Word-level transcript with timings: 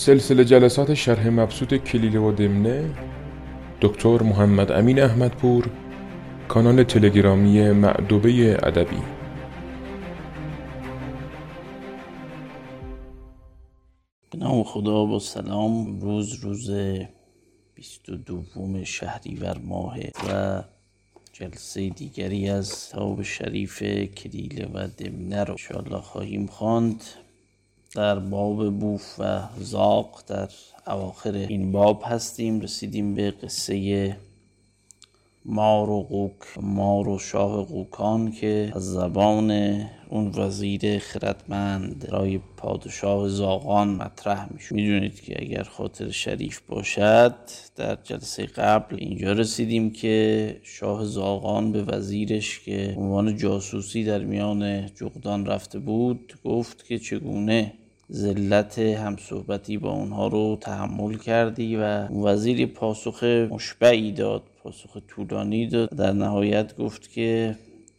سلسله 0.00 0.44
جلسات 0.44 0.94
شرح 0.94 1.28
مبسوط 1.28 1.74
کلیله 1.74 2.18
و 2.18 2.32
دمنه 2.32 2.94
دکتر 3.80 4.22
محمد 4.22 4.72
امین 4.72 5.02
احمدپور 5.02 5.70
کانال 6.48 6.82
تلگرامی 6.82 7.70
معدوبه 7.70 8.58
ادبی. 8.62 8.96
به 14.30 14.38
نام 14.38 14.62
خدا 14.64 15.04
با 15.04 15.18
سلام 15.18 16.00
روز 16.00 16.34
روز 16.34 16.70
بیست 17.74 18.08
و 18.08 18.16
دوم 18.16 18.84
شهریور 18.84 19.58
ماه 19.58 19.98
و 20.28 20.62
جلسه 21.32 21.88
دیگری 21.88 22.48
از 22.48 22.88
تاب 22.88 23.22
شریف 23.22 23.82
کلیله 24.14 24.68
و 24.74 24.88
دمنه 24.98 25.44
رو 25.44 25.50
انشاءالله 25.50 26.00
خواهیم 26.00 26.46
خواند. 26.46 27.04
در 27.94 28.18
باب 28.18 28.78
بوف 28.78 29.20
و 29.20 29.40
زاق 29.58 30.22
در 30.26 30.48
اواخر 30.86 31.32
این 31.32 31.72
باب 31.72 32.02
هستیم. 32.06 32.60
رسیدیم 32.60 33.14
به 33.14 33.30
قصه 33.30 34.16
مار 35.44 35.90
و 35.90 36.02
قوک 36.02 36.58
مار 36.62 37.08
و 37.08 37.18
شاه 37.18 37.64
قوکان 37.64 38.32
که 38.32 38.72
از 38.74 38.92
زبان 38.92 39.50
اون 40.08 40.32
وزیر 40.36 40.98
خردمند 40.98 42.06
رای 42.10 42.40
پادشاه 42.56 43.28
زاغان 43.28 43.88
مطرح 43.88 44.52
میشه 44.52 44.74
می‌دونید 44.74 45.20
که 45.20 45.42
اگر 45.42 45.62
خاطر 45.62 46.10
شریف 46.10 46.60
باشد 46.60 47.34
در 47.76 47.98
جلسه 48.04 48.46
قبل 48.46 48.96
اینجا 48.98 49.32
رسیدیم 49.32 49.90
که 49.90 50.56
شاه 50.62 51.04
زاغان 51.04 51.72
به 51.72 51.82
وزیرش 51.82 52.60
که 52.60 52.94
عنوان 52.98 53.36
جاسوسی 53.36 54.04
در 54.04 54.24
میان 54.24 54.86
جغدان 54.86 55.46
رفته 55.46 55.78
بود 55.78 56.34
گفت 56.44 56.86
که 56.86 56.98
چگونه 56.98 57.72
ذلت 58.12 58.78
همصحبتی 58.78 59.78
با 59.78 59.90
اونها 59.90 60.28
رو 60.28 60.58
تحمل 60.60 61.14
کردی 61.14 61.76
و 61.76 62.08
وزیر 62.08 62.66
پاسخ 62.66 63.24
مشبعی 63.24 64.12
داد 64.12 64.42
پاسخ 64.62 64.96
طولانی 65.08 65.66
داد. 65.66 65.90
در 65.90 66.12
نهایت 66.12 66.76
گفت 66.76 67.10
که 67.12 67.56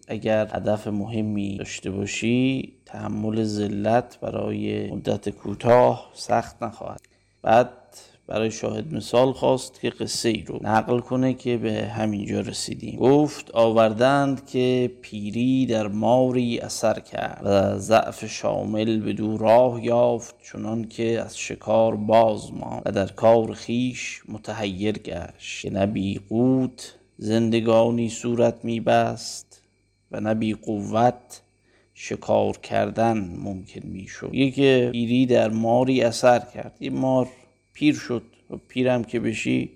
اگر 0.07 0.47
هدف 0.55 0.87
مهمی 0.87 1.57
داشته 1.57 1.91
باشی 1.91 2.73
تحمل 2.85 3.43
ذلت 3.43 4.17
برای 4.21 4.91
مدت 4.91 5.29
کوتاه 5.29 6.11
سخت 6.13 6.63
نخواهد. 6.63 7.01
بعد 7.41 7.69
برای 8.27 8.51
شاهد 8.51 8.93
مثال 8.93 9.31
خواست 9.31 9.81
که 9.81 9.89
قصه 9.89 10.29
ای 10.29 10.43
رو 10.47 10.59
نقل 10.61 10.99
کنه 10.99 11.33
که 11.33 11.57
به 11.57 11.85
همینجا 11.85 12.39
رسیدیم. 12.39 12.99
گفت 12.99 13.51
آوردند 13.51 14.45
که 14.45 14.91
پیری 15.01 15.65
در 15.65 15.87
ماری 15.87 16.59
اثر 16.59 16.99
کرد 16.99 17.41
و 17.45 17.77
ضعف 17.77 18.25
شامل 18.25 18.99
به 18.99 19.13
دو 19.13 19.37
راه 19.37 19.85
یافت 19.85 20.35
چنان 20.51 20.87
که 20.87 21.21
از 21.21 21.37
شکار 21.37 21.95
باز 21.95 22.53
ماند 22.53 22.81
و 22.85 22.91
در 22.91 23.07
کار 23.07 23.53
خیش 23.53 24.21
متحیر 24.27 24.97
گشت 24.97 25.61
که 25.61 25.69
نبی 25.69 26.21
قوت 26.29 26.95
زندگانی 27.17 28.09
صورت 28.09 28.55
میبست 28.63 29.61
و 30.11 30.19
نبی 30.19 30.53
قوت 30.53 31.41
شکار 31.93 32.57
کردن 32.57 33.17
ممکن 33.43 33.87
می‌شد. 33.87 34.29
یکی 34.33 34.89
پیری 34.89 35.25
در 35.25 35.49
ماری 35.49 36.01
اثر 36.01 36.39
کرد. 36.39 36.77
یه 36.79 36.89
مار 36.89 37.27
پیر 37.73 37.95
شد 37.95 38.23
و 38.49 38.55
پیرم 38.67 39.03
که 39.03 39.19
بشی 39.19 39.69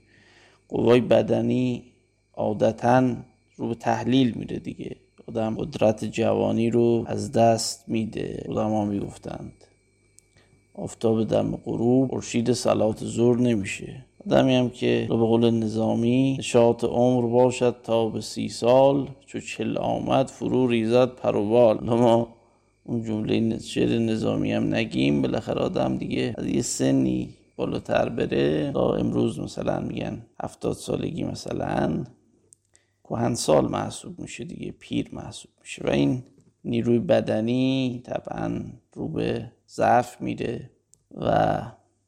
قوای 0.70 1.02
بدنی 1.02 1.84
عادتا 2.34 3.16
رو 3.56 3.68
به 3.68 3.76
تحلیل 3.76 4.34
میره 4.36 4.60
دیگه. 4.60 4.96
آدم 5.28 5.56
قدرت 5.56 6.06
جوانی 6.06 6.70
رو 6.70 7.04
از 7.08 7.32
دست 7.32 7.84
میده. 7.88 8.46
ها 8.50 8.86
می‌گفتند. 8.86 9.54
آفتاب 10.73 11.23
دم 11.23 11.56
غروب 11.56 12.10
خورشید 12.10 12.54
سلات 12.54 13.04
زور 13.04 13.40
نمیشه. 13.40 14.06
آدمی 14.26 14.56
هم 14.56 14.70
که 14.70 15.06
به 15.10 15.16
قول 15.16 15.50
نظامی 15.50 16.36
نشاط 16.40 16.84
عمر 16.84 17.28
باشد 17.28 17.76
تا 17.84 18.10
به 18.10 18.22
سی 18.22 18.50
سال 18.50 19.08
چو 19.26 19.39
چل 19.39 19.78
آمد 19.78 20.28
فرو 20.28 20.67
ریزد 20.67 21.16
پروبال 21.16 21.84
ما 21.84 22.36
اون 22.84 23.04
جمله 23.04 23.60
شعر 23.60 24.00
نظامی 24.00 24.54
هم 24.54 24.73
نگیم. 24.73 25.22
بالاخره 25.22 25.61
آدم 25.61 25.98
دیگه 25.98 26.34
از 26.38 26.45
یه 26.48 26.61
سنی 26.61 27.30
بالاتر 27.55 28.10
بره. 28.10 28.71
تا 28.71 28.95
امروز 28.95 29.39
مثلا 29.39 29.80
میگن 29.80 30.26
هفتاد 30.43 30.73
سالگی 30.73 31.23
مثلا 31.23 32.04
سال 33.36 33.67
محسوب 33.67 34.20
میشه 34.20 34.43
دیگه 34.43 34.71
پیر 34.71 35.10
محسوب 35.14 35.52
میشه 35.61 35.83
و 35.86 35.89
این 35.89 36.23
نیروی 36.64 36.99
بدنی 36.99 38.02
طبعا 38.05 38.61
رو 38.93 39.08
به 39.08 39.52
ضعف 39.70 40.21
میره 40.21 40.70
و 41.11 41.61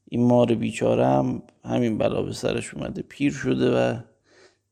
این 0.05 0.27
مار 0.27 0.55
بیچاره 0.55 1.07
هم 1.07 1.41
همین 1.65 1.97
بلا 1.97 2.21
به 2.21 2.33
سرش 2.33 2.73
اومده 2.73 3.01
پیر 3.01 3.31
شده 3.31 3.71
و 3.71 3.99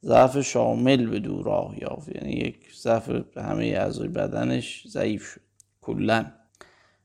ضعف 0.03 0.42
شامل 0.42 1.06
به 1.06 1.19
دور 1.19 1.46
راه 1.46 1.81
یافت. 1.81 2.16
یعنی 2.16 2.31
یک 2.31 2.57
ضعف 2.75 3.09
همه 3.38 3.66
اعضای 3.66 4.07
بدنش 4.07 4.88
ضعیف 4.88 5.24
شد. 5.24 5.42
کلا. 5.81 6.25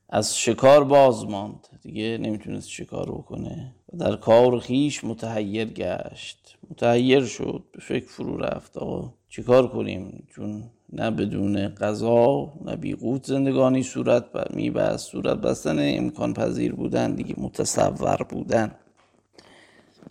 از 0.09 0.37
شکار 0.37 0.83
باز 0.83 1.25
ماند. 1.25 1.67
دیگه 1.81 2.17
نمی‌تونست 2.17 2.69
شکار 2.69 3.11
بکنه. 3.11 3.75
و 3.93 3.97
در 3.97 4.15
کار 4.15 4.59
خیش 4.59 5.03
متحیر 5.03 5.65
گشت. 5.65 6.57
متحیر 6.69 7.25
شد 7.25 7.63
به 7.71 7.79
فکر 7.79 8.07
فرو 8.07 8.37
رفت. 8.37 8.77
آقا 8.77 9.13
چیکار 9.29 9.67
کنیم؟ 9.67 10.27
چون 10.35 10.63
نه 10.93 11.11
بدون 11.11 11.67
غذا 11.67 12.53
نه 12.65 12.75
بیقوت 12.75 13.25
زندگانی 13.25 13.83
صورت 13.83 14.25
میبست. 14.53 15.11
صورت 15.11 15.37
بستن 15.37 15.77
امکان 15.97 16.33
پذیر 16.33 16.73
بودن 16.75 17.15
دیگه 17.15 17.35
متصور 17.37 18.23
بودن. 18.29 18.75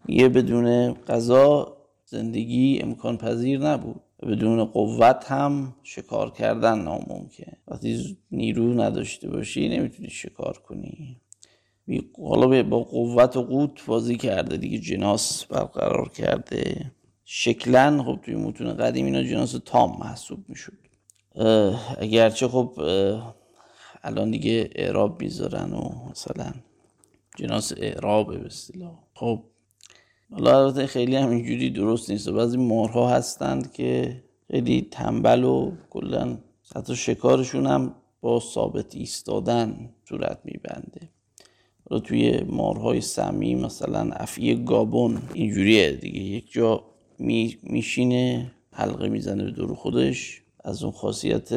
یه 0.09 0.29
بدون 0.29 0.95
غذا 0.95 1.77
زندگی 2.05 2.79
امکان 2.83 3.17
پذیر 3.17 3.61
نبود. 3.61 4.01
بدون 4.23 4.65
قوت 4.65 5.25
هم 5.29 5.75
شکار 5.83 6.31
کردن 6.31 6.79
ناممکن. 6.79 7.53
وقتی 7.69 8.19
نیرو 8.31 8.75
نداشته 8.75 9.31
باشی 9.31 9.69
نمی‌تونی 9.69 10.11
شکار 10.11 10.59
کنی. 10.59 11.17
حالا 12.19 12.63
با 12.63 12.81
قوت 12.81 13.37
و 13.37 13.43
قوت 13.43 13.87
بازی 13.87 14.17
کرده 14.17 14.57
دیگه. 14.57 14.79
جناس 14.79 15.45
برقرار 15.45 16.09
کرده. 16.09 16.91
شکلا 17.25 18.03
خب 18.03 18.19
توی 18.23 18.35
متون 18.35 18.77
قدیم 18.77 19.05
اینا 19.05 19.23
جناس 19.23 19.57
تام 19.65 19.99
محسوب 19.99 20.45
می‌شد. 20.49 20.79
اگرچه 21.99 22.49
خب 22.49 22.73
الان 24.03 24.31
دیگه 24.31 24.71
اعراب 24.75 25.23
می‌ذارن 25.23 25.73
و 25.73 25.91
مثلا 26.11 26.53
جناس 27.37 27.73
اعرابه 27.77 28.39
به 28.39 28.47
اصطلاح. 28.47 28.99
خب 29.15 29.43
حالا 30.31 30.65
البته 30.65 30.87
خیلی 30.87 31.17
هم 31.17 31.31
اینجوری 31.31 31.71
درست 31.71 32.11
نیست. 32.11 32.29
و 32.29 32.33
بعضی 32.33 32.57
مارها 32.57 33.09
هستند 33.09 33.73
که 33.73 34.23
خیلی 34.51 34.89
تنبل 34.91 35.45
و 35.45 35.73
کلا 35.91 36.39
حتی 36.77 36.97
شکارشون 36.97 37.67
هم 37.67 37.95
با 38.21 38.41
ثابت 38.41 38.95
ایستادن 38.95 39.91
صورت 40.09 40.39
میبنده. 40.45 41.09
حالا 41.91 42.01
توی 42.01 42.41
مارهای 42.41 43.01
سمی 43.01 43.55
مثلا 43.55 44.11
افعی 44.13 44.65
گابون 44.65 45.23
اینجوریه 45.35 45.93
دیگه. 45.93 46.21
یک 46.21 46.53
جا 46.53 46.85
می 47.19 47.59
میشینه 47.63 48.53
حلقه 48.73 49.09
می‌زنه 49.09 49.45
به 49.45 49.51
دور 49.51 49.75
خودش 49.75 50.43
از 50.65 50.83
اون 50.83 50.93
خاصیت 50.93 51.49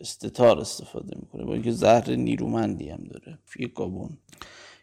استتار 0.00 0.60
استفاده 0.60 1.16
می‌کنه. 1.20 1.44
با 1.44 1.54
اینکه 1.54 1.70
زهر 1.70 2.10
نیرومندی 2.10 2.88
هم 2.88 3.04
داره 3.10 3.38
فی 3.44 3.66
گابون. 3.66 4.10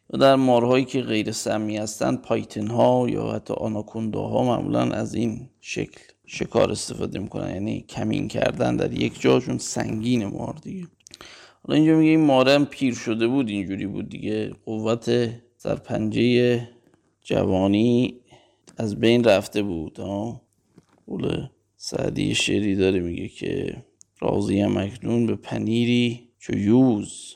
و 0.10 0.18
در 0.18 0.36
مارهایی 0.36 0.86
که 0.86 1.02
غیر 1.02 1.32
سمی 1.32 1.78
هستند 1.78 2.22
پایتن 2.22 2.68
ها 2.68 3.10
یا 3.10 3.32
حتی 3.32 3.54
آناکوندا 3.54 4.22
ها 4.22 4.44
معمولا 4.44 4.82
از 4.82 5.16
این 5.16 5.50
شکل 5.62 6.02
شکار 6.26 6.72
استفاده 6.72 7.20
می‌کنن. 7.20 7.50
یعنی 7.50 7.86
کمین 7.90 8.28
کردن 8.28 8.76
در 8.76 8.94
یک 8.94 9.22
جاشون 9.22 9.58
سنگین 9.58 10.26
مار 10.26 10.56
دیگه. 10.62 10.88
حالا 11.68 11.80
اینجا 11.80 11.98
میگه 11.98 12.10
این 12.10 12.26
مارم 12.26 12.66
پیر 12.66 12.94
شده 12.94 13.28
بود 13.28 13.50
اینجوری 13.50 13.88
بود 13.88 14.10
دیگه. 14.10 14.52
قوت 14.66 15.10
پنجه 15.86 16.68
جوانی 17.22 18.20
از 18.78 19.00
بین 19.00 19.24
رفته 19.24 19.64
بود 19.64 20.00
ها. 20.00 20.42
قول 21.08 21.48
سعدی 21.76 22.36
شعری 22.36 22.76
داره 22.76 23.00
میگه 23.00 23.28
که 23.28 23.84
راضی 24.20 24.66
مکنون 24.66 25.26
به 25.26 25.36
پنیری 25.36 26.30
چو 26.40 26.58
یوز. 26.58 27.36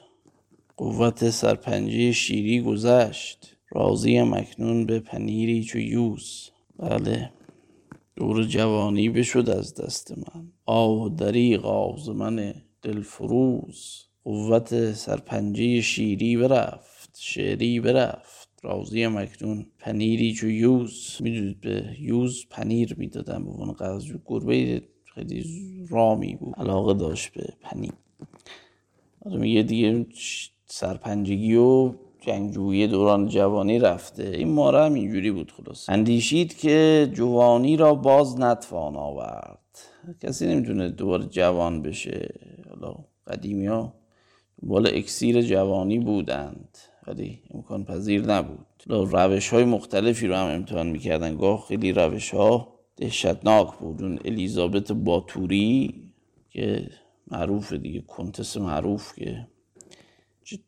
قوت 0.78 1.30
سرپنجه 1.30 2.12
شیری 2.12 2.62
گذشت 2.62 3.58
راضی 3.72 4.22
مکنون 4.22 4.86
به 4.86 5.00
پنیری 5.00 5.64
چو 5.64 5.80
یوز. 5.80 6.52
بله 6.80 7.32
دور 8.16 8.44
جوانی 8.44 9.10
بشد 9.10 9.50
از 9.50 9.76
دست 9.76 10.18
من. 10.18 10.52
آه 10.66 11.10
دریغ 11.10 11.66
آز 11.66 12.10
من 12.10 12.54
دلفروز. 12.82 14.09
قوت 14.24 14.94
سرپنجه 14.94 15.82
شیری 15.82 16.38
برفت 16.38 17.18
شعری 17.20 17.80
برفت. 17.80 18.50
راضی 18.64 19.08
مکنون 19.08 19.66
پنیری 19.80 20.34
چو 20.34 20.50
یوز. 20.50 21.18
می‌دونید 21.20 21.62
به 21.62 21.96
یوز 22.00 22.46
پنیر 22.50 22.96
می‌دادن. 22.98 23.44
به 23.44 23.50
عنوان 23.52 23.74
غذا 23.74 24.14
گربه 24.26 24.82
خیلی 25.16 25.46
رامی 25.90 26.36
بود. 26.36 26.56
علاقه 26.58 26.94
داشت 26.94 27.34
به 27.34 27.54
پنیر. 27.62 27.92
میگه 29.26 29.64
دیگه 29.64 30.06
سرپنجگی 30.66 31.56
و 31.56 31.94
جنگجویی 32.22 32.88
دوران 32.88 33.28
جوانی 33.28 33.80
رفته. 33.80 34.24
این 34.24 34.50
ماره 34.50 34.84
هم 34.84 34.94
اینجوری 34.94 35.32
بود 35.32 35.52
خلاص 35.52 35.90
اندیشید 35.90 36.58
که 36.58 37.10
جوانی 37.14 37.78
را 37.78 37.96
باز 37.96 38.40
نتوان 38.40 38.96
آورد. 38.96 39.60
کسی 40.22 40.48
نمی‌تونه 40.48 40.90
دوباره 40.90 41.26
جوان 41.26 41.82
بشه. 41.82 42.30
حالا 42.70 42.96
قدیمی 43.28 43.66
ها 43.66 43.99
دنبال 44.62 44.88
اکسیر 44.88 45.42
جوانی 45.42 46.00
بودند. 46.00 46.78
ولی 47.08 47.42
امکان 47.54 47.84
پذیر 47.86 48.26
نبود. 48.26 48.66
روش 48.88 49.50
های 49.50 49.64
مختلفی 49.64 50.28
رو 50.28 50.36
هم 50.36 50.48
امتحان 50.48 50.88
می‌کردن. 50.88 51.38
گاه 51.38 51.66
خیلی 51.68 51.92
روش 51.92 52.34
ها 52.34 52.80
دهشتناک 52.96 53.78
بود. 53.80 54.04
اون 54.04 54.20
الیزابت 54.26 54.92
باتوری 54.92 55.94
که 56.50 56.90
معروف 57.32 57.74
دیگه. 57.74 58.02
کنتس 58.02 58.58
معروف 58.58 59.14
که 59.20 59.48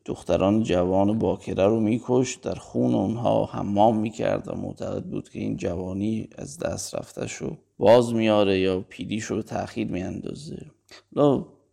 دختران 0.04 0.62
جوان 0.62 1.18
باکره 1.18 1.66
رو 1.66 1.80
میکشت 1.80 2.40
در 2.40 2.54
خون 2.54 2.94
اونها. 2.94 3.44
حمام 3.44 3.98
می‌کرد 3.98 4.48
و 4.48 4.56
معتقد 4.56 5.04
بود 5.04 5.28
که 5.28 5.38
این 5.38 5.56
جوانی 5.56 6.28
از 6.38 6.58
دست 6.58 6.94
رفته 6.94 7.26
شو 7.26 7.56
باز 7.78 8.14
میاره 8.14 8.58
یا 8.58 8.80
پیدیش 8.88 9.24
رو 9.24 9.42
تأخیر 9.42 9.88
میاندازه. 9.88 10.66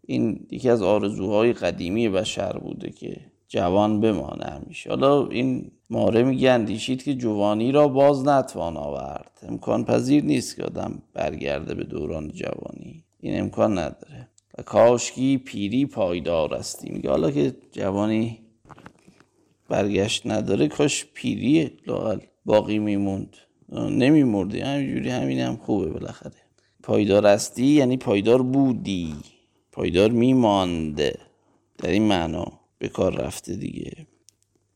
این 0.10 0.48
یکی 0.52 0.70
از 0.70 0.82
آرزوهای 0.82 1.54
قدیمی 1.54 2.10
بشر 2.10 2.58
بوده 2.58 2.90
که 2.90 3.18
جوان 3.48 4.02
بمانه 4.02 4.46
همیشه. 4.46 4.90
حالا 4.90 5.28
این 5.28 5.72
ماره 5.90 6.24
میگه 6.24 6.52
اندیشید 6.52 7.04
که 7.04 7.14
جوانی 7.14 7.72
را 7.72 7.88
باز 7.88 8.28
نتوان 8.28 8.78
آورد. 8.78 9.40
امکان 9.48 9.86
پذیر 9.86 10.24
نیست 10.24 10.56
که 10.56 10.64
آدم 10.64 11.02
برگرده 11.14 11.74
به 11.74 11.84
دوران 11.84 12.28
جوانی. 12.28 13.04
این 13.20 13.40
امکان 13.40 13.72
نداره. 13.72 14.30
و 14.58 14.62
کاشکی 14.62 15.38
پیری 15.38 15.86
پایدار 15.86 16.54
استی 16.54 16.90
میگه 16.90 17.10
حالا 17.10 17.32
که 17.32 17.56
جوانی 17.72 18.40
برگشت 19.70 20.28
نداره 20.28 20.68
کاش 20.68 21.06
پیری 21.14 21.72
لاغل 21.88 22.20
باقی 22.46 22.80
میموند. 22.80 23.38
نمیمردی. 23.72 24.60
همینجوری 24.60 25.10
همین 25.10 25.40
هم 25.40 25.56
خوبه 25.58 25.90
بالاخره. 25.90 26.42
پایدار 26.84 27.28
استی 27.28 27.66
یعنی 27.66 27.98
پایدار 27.98 28.42
بودی. 28.42 29.16
پایدار 29.72 30.12
میمانده. 30.12 31.20
در 31.78 31.90
این 31.90 32.04
معنا 32.04 32.60
به 32.78 32.90
کار 32.90 33.16
رفته 33.16 33.56
دیگه. 33.56 34.08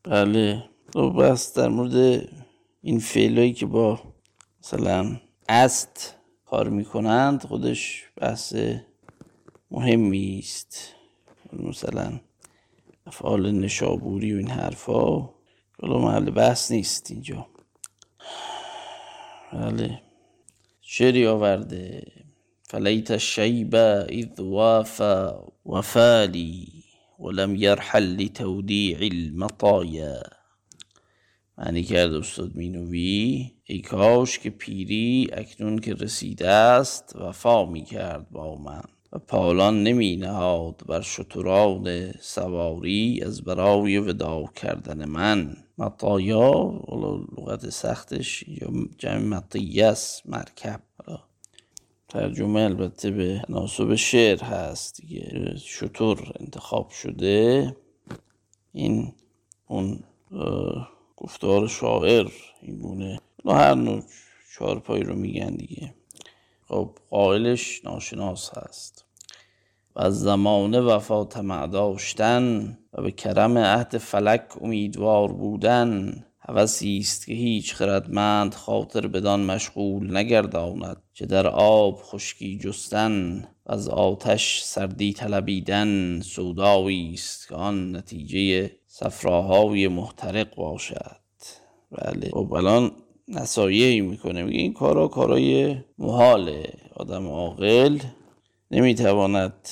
بله. 0.02 0.64
خب 0.92 1.14
بس 1.22 1.54
در 1.54 1.68
مورد 1.68 2.28
این 2.82 2.98
فعلایی 2.98 3.52
که 3.52 3.66
با 3.66 4.00
مثلا 4.60 5.20
است 5.48 6.14
کار 6.44 6.68
می‌کنند 6.68 7.42
خودش 7.42 8.04
بحث 8.16 8.54
مهمی 9.70 10.38
است. 10.38 10.94
مثلا 11.52 12.20
افعال 13.06 13.50
نشابوری 13.50 14.34
و 14.34 14.36
این 14.36 14.50
حرفا 14.50 15.30
حالا 15.82 15.98
محل 15.98 16.30
بحث 16.30 16.70
نیست 16.70 17.10
اینجا. 17.10 17.46
بله. 19.52 20.00
شعری 20.80 21.26
آورده. 21.26 22.02
فلیت 22.74 23.10
الشیب 23.10 23.74
اذ 23.74 24.40
وافا 24.40 25.44
وفالی 25.66 26.68
ولم 27.18 27.56
يرحل 27.56 28.16
لتودیع 28.16 28.98
المطایا 28.98 30.22
معنی 31.58 31.82
کرد 31.82 32.12
استاد 32.12 32.56
مینوی 32.56 33.50
ای 33.64 33.80
کاش 33.80 34.38
که 34.38 34.50
پیری 34.50 35.28
اکنون 35.32 35.78
که 35.78 35.94
رسیده 35.94 36.48
است 36.48 37.16
وفا 37.16 37.64
می 37.64 37.84
کرد 37.84 38.30
با 38.30 38.56
من 38.56 38.82
و 39.12 39.18
پالان 39.18 39.82
نمی 39.82 40.16
نهاد 40.16 40.82
بر 40.86 41.00
شتران 41.00 42.12
سواری 42.12 43.22
از 43.26 43.42
برای 43.42 43.98
ودا 43.98 44.44
کردن 44.54 45.04
من. 45.04 45.56
مطایا 45.78 46.80
لغت 47.38 47.70
سختش 47.70 48.44
یا 48.48 48.68
جمع 48.98 49.18
مطیس 49.18 50.22
مرکب. 50.26 50.80
ترجمه 52.14 52.60
البته 52.60 53.10
به 53.10 53.42
ناسب 53.48 53.94
شعر 53.94 54.42
هست 54.42 55.00
دیگه. 55.00 55.56
شطور 55.56 56.32
انتخاب 56.40 56.90
شده. 56.90 57.76
این 58.72 59.12
اون 59.66 60.00
گفتار 61.16 61.68
شاعر 61.68 62.28
این 62.62 62.78
گونه. 62.78 63.18
هر 63.46 63.74
نوع 63.74 64.02
چهار 64.54 65.02
رو 65.02 65.14
میگن 65.14 65.50
دیگه. 65.54 65.94
خب 66.68 66.90
قائلش 67.10 67.84
ناشناس 67.84 68.58
هست. 68.58 69.04
و 69.96 70.00
از 70.00 70.20
زمان 70.20 70.78
وفا 70.78 71.24
طمع 71.24 71.66
داشتن 71.66 72.78
و 72.92 73.02
به 73.02 73.10
کرم 73.10 73.58
عهد 73.58 73.98
فلک 73.98 74.62
امیدوار 74.62 75.32
بودن. 75.32 76.24
هوسی 76.48 76.98
است 76.98 77.26
که 77.26 77.32
هیچ 77.32 77.74
خردمند 77.74 78.54
خاطر 78.54 79.06
بدان 79.06 79.40
مشغول 79.44 80.16
نگرداند 80.16 81.02
چه 81.12 81.26
در 81.26 81.46
آب 81.46 82.00
خشکی 82.02 82.58
جستن 82.58 83.44
و 83.66 83.72
از 83.72 83.88
آتش 83.88 84.62
سردی 84.62 85.12
طلبیدن 85.12 86.20
سودایی 86.20 87.14
است 87.14 87.48
که 87.48 87.54
آن 87.54 87.96
نتیجه 87.96 88.70
صفراهای 88.86 89.88
محترق 89.88 90.54
باشد. 90.54 91.16
بله. 91.90 92.30
خب 92.32 92.52
الان 92.52 92.92
نصایحی 93.28 94.00
می‌کنه. 94.00 94.42
میگه 94.42 94.58
این 94.58 94.72
کارا 94.72 95.08
کارای 95.08 95.76
محاله 95.98 96.72
آدم 96.96 97.26
عاقل 97.26 97.98
نمی‌تواند 98.70 99.68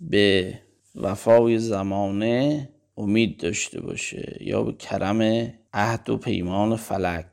به 0.00 0.58
وفای 0.94 1.58
زمانه 1.58 2.68
امید 2.96 3.40
داشته 3.40 3.80
باشه 3.80 4.38
یا 4.40 4.62
به 4.62 4.72
کرم 4.72 5.52
عهد 5.72 6.10
و 6.10 6.16
پیمان 6.16 6.76
فلک. 6.76 7.26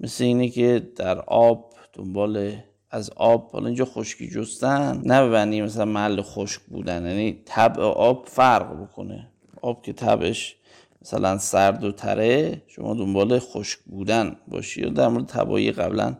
مثل 0.00 0.24
اینه 0.24 0.48
که 0.48 0.88
در 0.96 1.18
آب 1.20 1.74
دنبال 1.92 2.56
از 2.90 3.10
آب 3.10 3.50
حالا 3.50 3.66
اینجا 3.66 3.84
خشکی 3.84 4.30
جستن 4.30 5.02
نه 5.04 5.28
ببینی 5.28 5.62
مثلا 5.62 5.84
محل 5.84 6.22
خشک 6.22 6.60
بودن. 6.60 7.06
یعنی 7.06 7.42
طبع 7.44 7.82
آب 7.82 8.26
فرق 8.28 8.82
بکنه. 8.82 9.28
آب 9.62 9.82
که 9.82 9.92
طبعش 9.92 10.56
مثلا 11.02 11.38
سرد 11.38 11.84
و 11.84 11.92
تره 11.92 12.62
شما 12.66 12.94
دنبال 12.94 13.38
خشک 13.38 13.78
بودن 13.78 14.36
باشی. 14.48 14.80
یا 14.82 14.88
در 14.88 15.08
مورد 15.08 15.26
تبایی 15.26 15.72
قبلا 15.72 16.16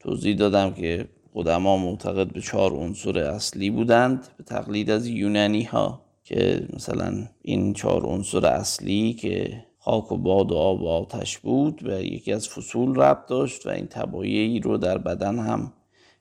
توضیح 0.00 0.36
دادم 0.36 0.74
که 0.74 1.08
قدما 1.34 1.76
معتقد 1.76 2.32
به 2.32 2.40
چهار 2.40 2.72
عنصر 2.72 3.18
اصلی 3.18 3.70
بودند 3.70 4.28
به 4.36 4.44
تقلید 4.44 4.90
از 4.90 5.06
یونانی 5.06 5.62
ها 5.62 6.02
که 6.24 6.68
مثلا 6.72 7.26
این 7.42 7.72
چهار 7.72 8.06
عنصر 8.06 8.46
اصلی 8.46 9.12
که 9.12 9.64
خاک 9.86 10.12
و 10.12 10.16
باد 10.16 10.52
و 10.52 10.54
آب 10.54 10.82
و 10.82 10.88
آتش 10.88 11.38
بود 11.38 11.88
و 11.88 12.02
یکی 12.02 12.32
از 12.32 12.48
فصول 12.48 12.94
ربط 12.94 13.26
داشت 13.26 13.66
و 13.66 13.70
این 13.70 13.86
تبایعی 13.86 14.60
رو 14.60 14.76
در 14.76 14.98
بدن 14.98 15.38
هم 15.38 15.72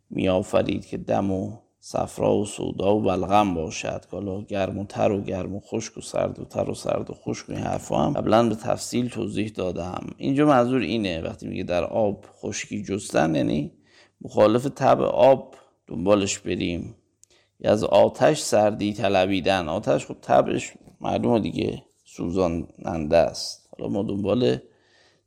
میآفرید 0.10 0.86
که 0.86 0.98
دم 0.98 1.32
و 1.32 1.58
صفرا 1.80 2.36
و 2.36 2.46
سودا 2.46 2.96
و 2.96 3.02
بلغم 3.02 3.54
باشد. 3.54 4.06
حالا 4.12 4.42
گرم 4.42 4.78
و 4.78 4.86
تر 4.86 5.12
و 5.12 5.22
گرم 5.22 5.56
و 5.56 5.60
خشک 5.60 5.98
و 5.98 6.02
سرد 6.02 6.40
و 6.40 6.46
تر 6.46 6.70
و 6.70 6.74
سرد 6.74 7.10
و 7.10 7.14
خشک 7.14 7.50
و 7.50 7.52
این 7.52 7.62
حرفا 7.62 7.98
هم 7.98 8.14
قبلا 8.14 8.50
به 8.50 8.56
تفصیل 8.56 9.10
توضیح 9.10 9.50
دادم. 9.56 10.08
اینجا 10.18 10.46
منظور 10.46 10.82
اینه 10.82 11.22
وقتی 11.22 11.48
میگه 11.48 11.64
در 11.64 11.84
آب 11.84 12.26
خشکی 12.42 12.84
جستن 12.84 13.36
یعنی 13.36 13.72
مخالف 14.22 14.64
تب 14.64 15.02
آب 15.02 15.56
دنبالش 15.88 16.40
بریم. 16.40 16.96
یا 17.60 17.72
از 17.72 17.84
آتش 17.84 18.40
سردی 18.40 18.94
طلبیدن. 18.94 19.70
آتش 19.70 20.06
خب 20.06 20.18
تبش 20.22 20.74
معلومه 21.02 21.40
دیگه. 21.40 21.84
سوزاننده 22.18 23.18
است. 23.18 23.70
حالا 23.78 23.90
ما 23.92 24.04
دنبال 24.04 24.58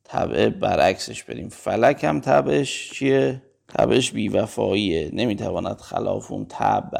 طبع 0.05 0.49
برعکسش 0.49 1.25
بریم. 1.25 1.49
فلک 1.49 2.05
هم 2.05 2.21
تبش 2.21 2.91
چیه؟ 2.93 3.43
تبش 3.69 4.13
بیوفاییه. 4.13 5.11
نمی‌تواند 5.13 5.77
خلاف 5.77 6.33
اون 6.33 6.45
طبع 6.45 6.99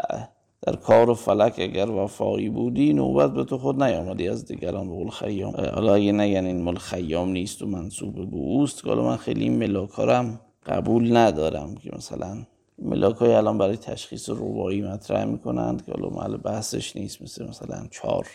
در 0.63 0.77
کار 0.77 1.11
و 1.11 1.15
فلک 1.15 1.55
اگر 1.59 1.91
وفایی 1.91 2.49
بودی 2.49 2.93
نوبت 2.93 3.33
به 3.33 3.45
تو 3.45 3.59
خود 3.59 3.83
نیامدی. 3.83 4.29
از 4.29 4.45
دیگران 4.45 4.89
بقول 4.89 5.09
خیام. 5.09 5.55
حالا 5.75 5.95
اگه 5.95 6.13
نگن 6.13 6.45
این 6.45 6.63
مال 6.63 6.77
خیام 6.77 7.29
نیست 7.29 7.63
و 7.63 7.67
منصوب 7.67 8.15
به 8.15 8.37
اوست 8.37 8.87
حالا 8.87 9.05
من 9.05 9.17
خیلی 9.17 9.43
این 9.43 9.59
ملاکارم 9.59 10.41
قبول 10.67 11.17
ندارم 11.17 11.75
که 11.75 11.91
مثلا 11.97 12.47
ملاک 12.79 13.17
های 13.17 13.33
الان 13.33 13.59
برای 13.59 13.77
تشخیص 13.77 14.29
روایی 14.29 14.83
مطرح 14.83 15.25
می‌کنند 15.25 15.85
که 15.87 15.93
حالا 15.93 16.09
محل 16.09 16.37
بحثش 16.37 16.97
نیست. 16.97 17.23
مثل 17.23 17.49
مثلا 17.49 17.87
چار. 17.91 18.27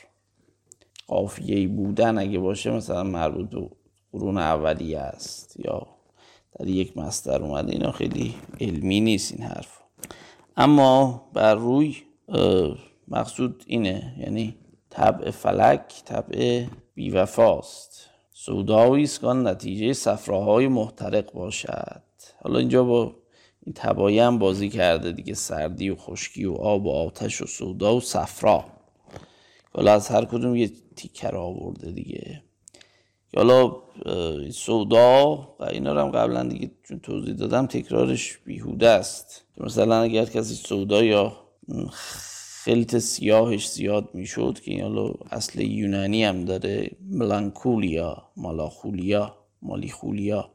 قافیه 1.08 1.68
بودن 1.68 2.18
اگه 2.18 2.40
باشه 2.40 2.72
مثلا 2.72 3.04
مربوط 3.04 3.50
به 3.50 3.70
قرون 4.12 4.38
اولیه 4.38 5.00
است 5.00 5.60
یا 5.60 5.88
در 6.60 6.68
یک 6.68 6.98
مستر 6.98 7.42
اومده 7.42 7.72
اینا 7.72 7.92
خیلی 7.92 8.36
علمی 8.62 9.02
نیست 9.02 9.34
این 9.34 9.44
حرف 9.44 9.80
اما 10.58 11.24
بر 11.34 11.56
روی 11.56 11.96
مقصود 13.08 13.64
اینه 13.68 14.16
یعنی 14.18 14.56
طبع 14.90 15.32
فلک 15.32 16.04
طبع 16.06 16.66
بیوفاست 16.96 18.10
سودایی 18.46 19.04
است 19.04 19.24
نتیجه 19.24 19.94
صفراهای 19.94 20.68
محترق 20.68 21.32
باشد. 21.32 22.02
حالا 22.44 22.60
اینجا 22.60 22.84
با 22.84 23.16
این 23.66 23.74
تبایی 23.76 24.20
هم 24.20 24.40
بازی 24.40 24.70
کرده 24.70 25.12
دیگه 25.12 25.34
سردی 25.34 25.90
و 25.90 25.96
خشکی 25.96 26.46
و 26.46 26.54
آب 26.54 26.86
و 26.86 26.92
آتش 26.92 27.42
و 27.42 27.46
سودا 27.46 27.96
و 27.96 28.02
صفرا. 28.02 28.66
حالا 29.74 29.94
از 29.94 30.08
هر 30.08 30.26
کدوم 30.26 30.56
یه 30.56 30.72
تیکر 30.96 31.36
آورده 31.36 31.92
دیگه. 31.92 32.44
حالا 33.36 33.76
سودا 34.52 35.36
و 35.60 35.64
اینا 35.64 35.94
رو 35.94 36.00
هم 36.00 36.12
قبلا 36.12 36.44
دیگه 36.44 36.72
چون 36.84 37.00
توضیح 37.00 37.34
دادم 37.34 37.66
تکرارش 37.66 38.38
بیهوده 38.38 38.90
است. 38.90 39.46
مثلا 39.58 40.02
اگر 40.02 40.26
کسی 40.26 40.56
سودا 40.56 41.04
یا 41.04 41.38
خلط 42.64 42.98
سیاهش 42.98 43.70
زیاد 43.70 44.10
می‌شد 44.14 44.60
که 44.60 44.84
حالا 44.84 45.14
اصل 45.32 45.62
یونانی 45.62 46.24
هم 46.24 46.46
داره 46.46 46.92
ملانکولیا 47.10 48.24
مالاخولیا 48.38 49.36
مالیخولیا 49.62 50.50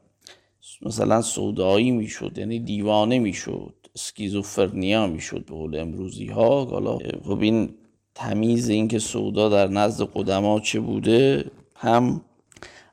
مثلا 0.82 1.22
سودایی 1.22 1.90
می‌شد 1.90 2.38
یعنی 2.38 2.58
دیوانه 2.58 3.18
می‌شد 3.18 3.74
اسکیزوفرنیا 3.94 5.06
می‌شد 5.06 5.44
به 5.44 5.54
قول 5.54 5.78
امروزی 5.78 6.26
ها 6.26 6.64
حالا 6.64 6.98
خب 7.24 7.40
این 7.40 7.74
تمیز 8.18 8.68
اینکه 8.68 8.98
سودا 8.98 9.48
در 9.48 9.68
نزد 9.68 10.08
قدما 10.14 10.60
چه 10.60 10.80
بوده 10.80 11.50
هم 11.76 12.20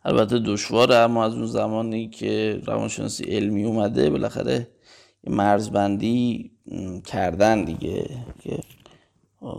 البته 0.05 0.39
دشواره 0.39 0.96
اما 0.96 1.25
از 1.25 1.34
اون 1.34 1.46
زمانی 1.46 2.08
که 2.08 2.62
روانشناسی 2.65 3.24
علمی 3.24 3.63
اومده 3.63 4.10
بالاخره 4.10 4.67
مرزبندی 5.27 6.51
کردن 7.05 7.63
دیگه 7.63 8.10
که 8.44 8.60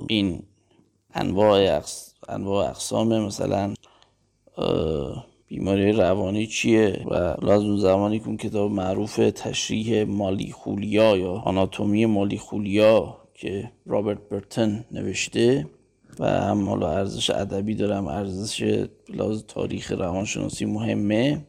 این 0.08 0.42
انواع, 1.14 1.82
انواع 2.28 2.68
اقسام 2.68 3.18
مثلا 3.18 3.74
بیماری 5.46 5.92
روانی 5.92 6.46
چیه 6.46 7.04
و 7.06 7.14
از 7.50 7.62
اون 7.62 7.76
زمانی 7.76 8.18
که 8.18 8.26
اون 8.26 8.36
کتاب 8.36 8.70
معروف 8.70 9.16
تشریح 9.16 10.04
مالی 10.04 10.52
خولیا 10.52 11.16
یا 11.16 11.32
آناتومی 11.32 12.06
مالی 12.06 12.38
خولیا 12.38 13.25
که 13.36 13.70
رابرت 13.86 14.28
برتن 14.28 14.84
نوشته 14.90 15.66
و 16.18 16.30
هم 16.30 16.68
حالا 16.68 16.90
ارزش 16.90 17.30
ادبی 17.30 17.74
دارم 17.74 18.06
ارزش 18.06 18.86
لحاظ 19.08 19.42
تاریخ 19.42 19.92
روانشناسی 19.92 20.64
مهمه. 20.64 21.46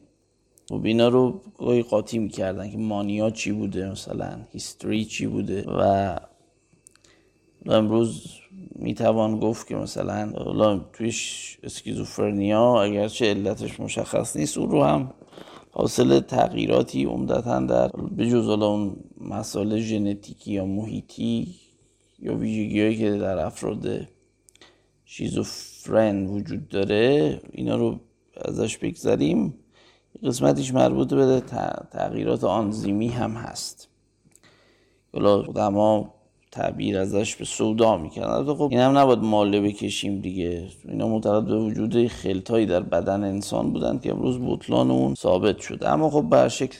و 0.70 0.86
اینا 0.86 1.08
رو 1.08 1.40
گاهی 1.58 1.82
قاطی 1.82 2.18
می‌کردن 2.18 2.70
که 2.70 2.78
مانیا 2.78 3.30
چی 3.30 3.52
بوده 3.52 3.90
مثلا 3.90 4.38
هیستوری 4.52 5.04
چی 5.04 5.26
بوده 5.26 5.64
و 5.68 6.16
امروز 7.66 8.24
می‌توان 8.74 9.40
گفت 9.40 9.66
که 9.66 9.76
مثلا 9.76 10.32
تویش 10.92 11.58
اسکیزوفرنیا 11.62 12.82
اگرچه 12.82 13.26
علتش 13.26 13.80
مشخص 13.80 14.36
نیست 14.36 14.58
او 14.58 14.66
رو 14.66 14.84
هم 14.84 15.12
حاصل 15.70 16.20
تغییراتی 16.20 17.04
عمدتا 17.04 17.60
در 17.60 17.88
بجز 17.88 18.48
اون 18.48 18.96
مسائل 19.20 19.78
ژنتیکی 19.78 20.52
یا 20.52 20.64
محیطی 20.64 21.54
یا 22.18 22.34
ویژگی 22.36 22.96
که 22.96 23.10
در 23.10 23.38
افراد 23.38 24.08
شیزوفرن 25.04 26.26
وجود 26.26 26.68
داره 26.68 27.40
اینا 27.52 27.76
رو 27.76 28.00
ازش 28.44 28.78
بگذاریم 28.78 29.54
قسمتیش 30.24 30.74
مربوط 30.74 31.14
به 31.14 31.42
تغییرات 31.92 32.44
آنزیمی 32.44 33.08
هم 33.08 33.30
هست. 33.30 33.88
حالا 35.12 35.42
خودما 35.42 36.14
تعبیر 36.52 36.98
ازش 36.98 37.36
به 37.36 37.44
سودا 37.44 37.96
می‌کنن. 37.96 38.44
خب 38.44 38.68
این 38.70 38.80
هم 38.80 38.98
نباید 38.98 39.18
ماله 39.18 39.60
بکشیم 39.60 40.20
دیگه. 40.20 40.68
اینا 40.88 41.08
معتقد 41.08 41.44
به 41.44 41.58
وجود 41.58 42.06
خلطایی 42.06 42.66
در 42.66 42.80
بدن 42.80 43.24
انسان 43.24 43.72
بودن 43.72 43.98
که 43.98 44.10
امروز 44.10 44.38
بطلان 44.40 44.90
اون 44.90 45.14
ثابت 45.14 45.58
شده. 45.58 45.88
اما 45.88 46.10
خب 46.10 46.28
به 46.30 46.48
شکل 46.48 46.78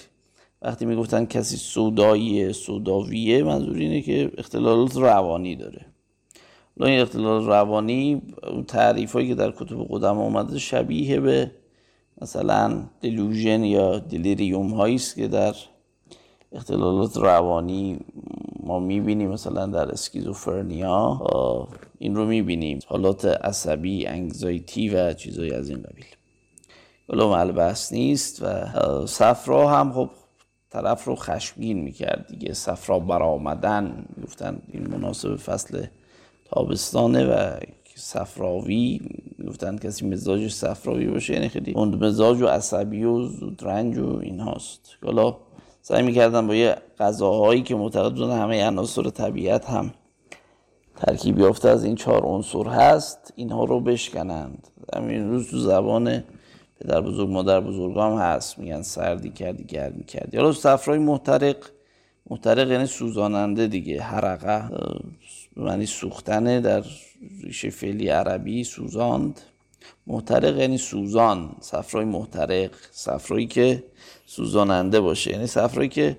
وقتی 0.63 0.85
می‌گفتن 0.85 1.25
کسی 1.25 1.57
سوداییه 1.57 2.53
سوداویه 2.53 3.43
منظور 3.43 3.77
اینه 3.77 4.03
که 4.03 4.33
اختلالات 4.39 4.97
روانی 4.97 5.57
داره. 5.57 5.87
این 6.81 7.01
اختلال 7.01 7.47
روانی 7.47 8.23
تعریف 8.69 9.13
هایی 9.13 9.29
که 9.29 9.35
در 9.35 9.51
کتب 9.51 9.87
قدم 9.91 10.19
آمده 10.19 10.59
شبیه 10.59 11.21
به 11.21 11.51
مثلا 12.23 12.83
دلوژن 13.01 13.65
یا 13.65 13.99
دلیریوم 13.99 14.69
هایی 14.69 14.95
است 14.95 15.17
که 15.17 15.29
در 15.29 15.55
اختلالات 16.53 17.17
روانی 17.17 17.99
ما 18.63 18.79
می‌بینیم 18.79 19.31
مثلا 19.31 19.67
در 19.67 19.93
اسکیزوفرنیا 19.93 21.21
این 21.99 22.17
رو 22.17 22.27
می‌بینیم. 22.27 22.79
حالات 22.87 23.25
عصبی 23.25 24.07
انگزایتی 24.07 24.89
و 24.89 25.13
چیزایی 25.13 25.53
از 25.53 25.69
این 25.69 25.79
قبیل. 25.79 26.05
حالا 27.09 27.31
ملبس 27.31 27.93
نیست 27.93 28.43
و 28.43 28.67
صفرا 29.07 29.69
هم 29.69 29.93
خب 29.93 30.11
طرف 30.71 31.05
رو 31.05 31.17
خشمگین 31.17 31.79
می‌کرد 31.79 32.27
دیگه 32.29 32.53
صفرا 32.53 32.99
برآمدن 32.99 34.05
گفتن 34.23 34.63
این 34.69 34.87
مناسب 34.87 35.37
فصل 35.37 35.87
تابستانه 36.45 37.25
و 37.25 37.57
صفراوی 37.95 39.01
گفتن 39.49 39.77
کسی 39.77 40.07
مزاج 40.07 40.49
صفراوی 40.49 41.07
باشه 41.07 41.35
یعنی 41.35 41.49
خیلی 41.49 41.73
اون 41.73 41.95
مزاج 41.95 42.43
و 42.43 42.47
عصبی 42.47 43.05
و 43.05 43.29
رنج 43.63 43.99
و 43.99 44.19
این 44.23 44.41
هاست 44.41 44.81
حالا 45.05 45.37
سعی 45.83 46.03
می‌کردن 46.03 46.47
با 46.47 46.55
یه 46.55 46.77
غذاهایی 46.99 47.63
که 47.63 47.75
معتقد 47.75 48.13
بودن 48.13 48.39
همه 48.39 48.67
عناصر 48.67 49.03
طبیعت 49.03 49.67
هم 49.67 49.91
ترکیب 50.97 51.39
یافته 51.39 51.69
از 51.69 51.85
این 51.85 51.95
چهار 51.95 52.23
عنصر 52.25 52.65
هست 52.65 53.33
اینها 53.37 53.65
رو 53.65 53.81
بشکنند. 53.81 54.69
همین 54.95 55.31
روز 55.31 55.51
تو 55.51 55.59
زبان 55.59 56.25
پدر 56.81 57.01
بزرگ 57.01 57.29
مادر 57.29 57.61
بزرگ 57.61 57.99
هم 57.99 58.13
هست. 58.13 58.59
میگن 58.59 58.83
سردی 58.83 59.31
کردی 59.31 59.65
گرمی 59.65 60.05
کردی. 60.05 60.37
حالا 60.37 60.53
صفرای 60.53 60.99
محترق 60.99 61.57
محترق 62.31 62.71
یعنی 62.71 62.87
سوزاننده 62.87 63.67
دیگه. 63.67 64.03
حرقه 64.03 64.71
معنی 65.57 65.87
سوختنه 65.87 66.61
در 66.61 66.83
ریشه 67.43 67.71
فعلی 67.71 68.09
عربی 68.09 68.65
سوزاند. 68.65 69.41
محترق 70.07 70.59
یعنی 70.59 70.79
سوزان. 70.79 71.51
صفرای 71.61 72.05
محترق 72.05 72.71
صفرایی 72.91 73.47
که 73.47 73.85
سوزاننده 74.27 75.01
باشه. 75.01 75.31
یعنی 75.31 75.47
صفرایی 75.47 75.89
که 75.89 76.17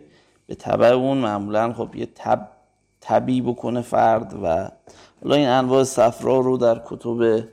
به 0.48 0.56
طبع 0.56 0.88
اون 0.88 1.18
معمولا 1.18 1.74
خب 1.74 1.96
یه 1.96 2.08
تب 2.16 2.50
طبی 3.02 3.42
بکنه 3.42 3.82
فرد 3.82 4.40
و 4.44 4.72
حالا 5.24 5.36
این 5.36 5.48
انواع 5.48 5.84
صفرا 5.84 6.40
رو 6.40 6.58
در 6.58 6.82
کتب 6.86 7.44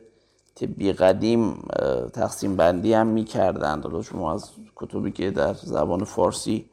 طبی 0.57 0.93
قدیم 0.93 1.69
تقسیم 2.13 2.57
بندی 2.57 2.93
هم 2.93 3.07
می‌کردند. 3.07 3.85
حالا 3.85 4.03
شما 4.03 4.33
از 4.33 4.51
کتبی 4.77 5.13
که 5.13 5.31
در 5.31 5.55
زبان 5.55 6.05
فارسی 6.05 6.65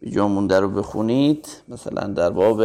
به 0.00 0.10
جا 0.10 0.28
مونده 0.28 0.60
رو 0.60 0.68
بخونید 0.68 1.48
مثلا 1.68 2.06
در 2.06 2.30
باب 2.30 2.62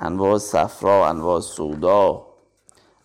انواع 0.00 0.38
صفرا 0.38 1.08
انواع 1.08 1.40
سودا 1.40 2.26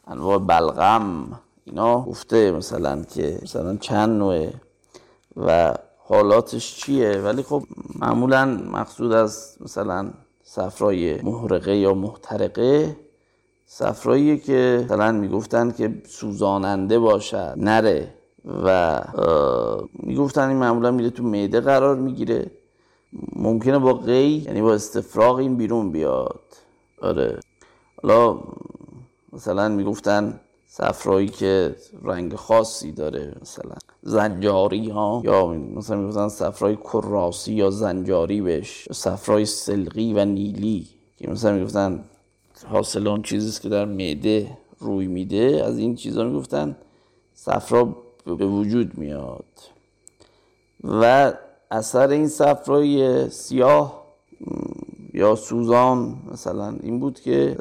انواع 0.07 0.37
بلغم 0.37 1.39
اینا 1.65 2.01
گفته 2.01 2.51
مثلا 2.51 3.03
که 3.03 3.39
مثلا 3.43 3.77
چند 3.77 4.09
نوعه 4.19 4.53
و 5.37 5.73
حالاتش 5.97 6.75
چیه. 6.75 7.21
ولی 7.21 7.43
خب 7.43 7.63
معمولا 7.99 8.45
مقصود 8.45 9.11
از 9.11 9.57
مثلا 9.59 10.11
صفرای 10.43 11.21
محرقه 11.21 11.75
یا 11.75 11.93
محترقه 11.93 12.97
صفرایی 13.73 14.37
که 14.37 14.81
مثلا 14.85 15.11
می‌گفتن 15.11 15.71
که 15.71 16.01
سوزاننده 16.07 16.99
باشد 16.99 17.53
نره 17.57 18.13
و 18.65 19.01
می‌گفتن 19.93 20.47
این 20.47 20.57
معمولا 20.57 20.91
میره 20.91 21.09
تو 21.09 21.23
معده 21.23 21.59
قرار 21.59 21.95
می‌گیره. 21.95 22.51
ممکنه 23.35 23.79
با 23.79 23.93
قی 23.93 24.43
یعنی 24.45 24.61
با 24.61 24.73
استفراغ 24.73 25.35
این 25.35 25.55
بیرون 25.55 25.91
بیاد. 25.91 26.41
آره. 27.01 27.39
حالا 28.03 28.39
مثلا 29.33 29.69
می‌گفتن 29.69 30.39
صفرایی 30.67 31.27
که 31.27 31.75
رنگ 32.03 32.35
خاصی 32.35 32.91
داره 32.91 33.35
مثلا 33.41 33.75
زنجاری 34.01 34.89
ها. 34.89 35.21
یا 35.25 35.47
مثلا 35.47 35.97
می‌گفتن 35.97 36.27
صفرای 36.27 36.75
کراسی 36.75 37.53
یا 37.53 37.69
زنجاری 37.69 38.41
بش 38.41 38.87
صفرای 38.91 39.45
سلقی 39.45 40.13
و 40.13 40.25
نیلی. 40.25 40.87
که 41.17 41.29
مثلا 41.31 41.53
می‌گفتن 41.53 42.03
حاصل 42.69 43.07
اون 43.07 43.21
چیزیست 43.21 43.61
که 43.61 43.69
در 43.69 43.85
معده 43.85 44.57
روی 44.79 45.07
میده. 45.07 45.63
از 45.65 45.77
این 45.77 45.95
چیزا 45.95 46.23
می‌گفتن 46.23 46.75
صفرا 47.33 47.95
به 48.25 48.45
وجود 48.45 48.97
میاد. 48.97 49.45
و 50.83 51.33
اثر 51.71 52.09
این 52.09 52.27
صفرای 52.27 53.29
سیاه 53.29 54.03
یا 55.13 55.35
سوزان 55.35 56.15
مثلا 56.31 56.75
این 56.83 56.99
بود 56.99 57.19
که 57.19 57.57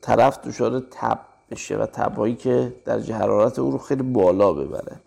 طرف 0.00 0.46
دچار 0.46 0.80
تب 0.90 1.18
بشه 1.50 1.76
و 1.76 1.86
تبایی 1.86 2.34
که 2.34 2.72
درجه 2.84 3.14
حرارت 3.14 3.58
او 3.58 3.70
رو 3.70 3.78
خیلی 3.78 4.02
بالا 4.02 4.52
ببره. 4.52 5.00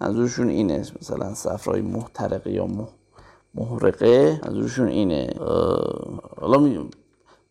منظورشون 0.00 0.48
اینه 0.48 0.78
مثلا 1.00 1.34
صفرای 1.34 1.80
محترقه 1.80 2.50
یا 2.50 2.68
محرقه. 3.54 4.40
منظورشون 4.46 4.88
اینه. 4.88 5.34
حالا 6.40 6.86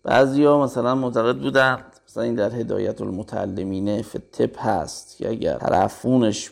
بعضی 0.03 0.43
ها 0.43 0.63
مثلا 0.63 0.95
معتقد 0.95 1.37
بودن 1.37 1.83
مثلا 2.09 2.23
این 2.23 2.35
در 2.35 2.55
هدایت 2.55 3.01
المتعلمینه 3.01 4.01
فتپ 4.01 4.59
هست 4.59 5.17
که 5.17 5.29
اگر 5.29 5.57
طرفونش 5.57 6.51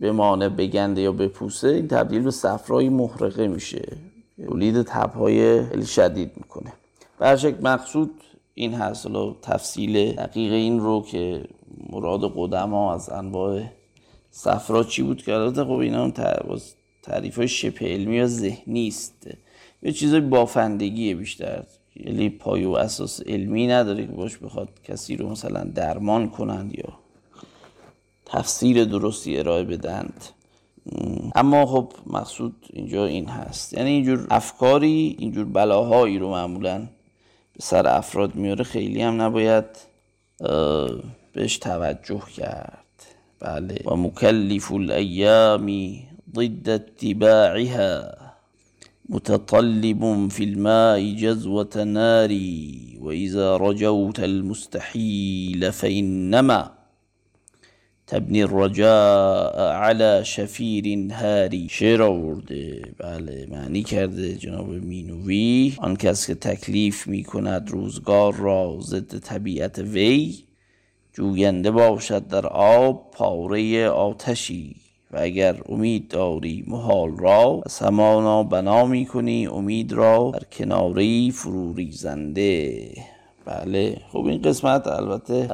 بمانه 0.00 0.48
بگنده 0.48 1.00
یا 1.00 1.12
بپوسه 1.12 1.68
این 1.68 1.88
تبدیل 1.88 2.22
به 2.22 2.30
صفرای 2.30 2.88
محرقه 2.88 3.48
میشه. 3.48 3.96
تولید 4.46 4.82
تبهای 4.82 5.66
شدید 5.84 6.30
می‌کنه. 6.36 6.72
برشک 7.18 7.54
مقصود 7.62 8.10
این 8.54 8.74
هست. 8.74 9.06
تفصیل 9.42 10.12
دقیق 10.12 10.52
این 10.52 10.80
رو 10.80 11.02
که 11.02 11.44
مراد 11.90 12.32
قدما 12.36 12.94
از 12.94 13.10
انواع 13.10 13.62
صفرا 14.30 14.84
چی 14.84 15.02
بود 15.02 15.22
که 15.22 15.34
البته 15.34 15.64
خب 15.64 15.70
اینا 15.70 16.04
هم 16.04 16.12
تعریف 17.02 17.36
های 17.36 17.48
شبه 17.48 17.86
علمی 17.86 18.16
یا 18.16 18.26
ذهنی 18.26 18.88
است. 18.88 19.28
یه 19.82 19.92
چیزای 19.92 20.20
بافندگیه 20.20 21.14
بیشتر. 21.14 21.64
یعنی 22.04 22.28
پای 22.28 22.64
و 22.64 22.70
اساس 22.70 23.20
علمی 23.26 23.66
نداره 23.66 24.06
که 24.06 24.12
باش 24.12 24.36
بخواد 24.36 24.68
کسی 24.84 25.16
رو 25.16 25.30
مثلا 25.30 25.64
درمان 25.64 26.30
کنند 26.30 26.78
یا 26.78 26.92
تفسیر 28.26 28.84
درستی 28.84 29.38
ارائه 29.38 29.64
بدند. 29.64 30.24
اما 31.34 31.66
خب 31.66 31.92
مقصود 32.06 32.54
اینجا 32.70 33.06
این 33.06 33.28
هست. 33.28 33.72
یعنی 33.72 33.90
اینجور 33.90 34.26
افکاری 34.30 35.16
اینجور 35.18 35.44
بلاهایی 35.44 36.18
رو 36.18 36.30
معمولا 36.30 36.78
به 37.52 37.60
سر 37.60 37.88
افراد 37.88 38.34
میاره 38.34 38.64
خیلی 38.64 39.02
هم 39.02 39.22
نباید 39.22 39.64
بهش 41.32 41.58
توجه 41.58 42.22
کرد. 42.36 42.82
بله. 43.40 43.82
و 43.84 43.96
مکلف 43.96 44.72
الایامی 44.72 46.08
ضد 46.36 46.68
اتباعها. 46.68 48.25
متطلب 49.08 50.28
في 50.30 50.44
الماء 50.44 51.12
جزوة 51.12 51.84
ناري 51.84 52.98
وإذا 53.00 53.56
رجوت 53.56 54.20
المستحيل 54.20 55.72
فإنما 55.72 56.76
تبنی 58.06 58.42
الرجاء 58.42 59.72
على 59.72 60.24
شفیر 60.24 61.12
هاری 61.12 61.68
شعر 61.68 62.02
آورده. 62.02 62.82
بله 62.98 63.46
معنی 63.50 63.82
کرده 63.82 64.34
جناب 64.34 64.68
مینوی 64.70 65.74
آن 65.78 65.96
کس 65.96 66.26
که 66.26 66.34
تکلیف 66.34 67.06
می 67.06 67.24
کند 67.24 67.70
روزگار 67.70 68.34
را 68.34 68.78
ضد 68.82 69.18
طبیعت 69.18 69.78
وی 69.78 70.34
جوینده 71.12 71.70
باشد 71.70 72.28
در 72.28 72.46
آب 72.46 73.10
پاره 73.10 73.88
آتشی. 73.88 74.85
و 75.12 75.18
اگر 75.20 75.56
امید 75.68 76.08
داری 76.08 76.64
محال 76.66 77.16
را 77.18 77.62
از 77.66 77.78
همانا 77.78 78.42
بنا 78.42 78.86
می 78.86 79.06
کنی 79.06 79.46
امید 79.46 79.92
را 79.92 80.30
در 80.34 80.44
کناری 80.52 81.30
فروری 81.30 81.92
زنده 81.92 82.90
بله 83.46 83.96
خب 84.12 84.26
این 84.26 84.42
قسمت 84.42 84.86
البته 84.86 85.48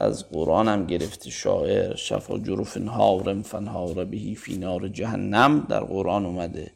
از 0.00 0.28
قرآن 0.28 0.68
هم 0.68 0.86
گرفته 0.86 1.30
شاعر 1.30 1.94
شفا 1.94 2.38
جروف 2.38 2.76
هارم 2.76 3.42
فنهار 3.42 4.04
بهی 4.04 4.34
فی 4.34 4.58
نار 4.58 4.88
جهنم 4.88 5.66
در 5.68 5.80
قرآن 5.80 6.26
اومده. 6.26 6.70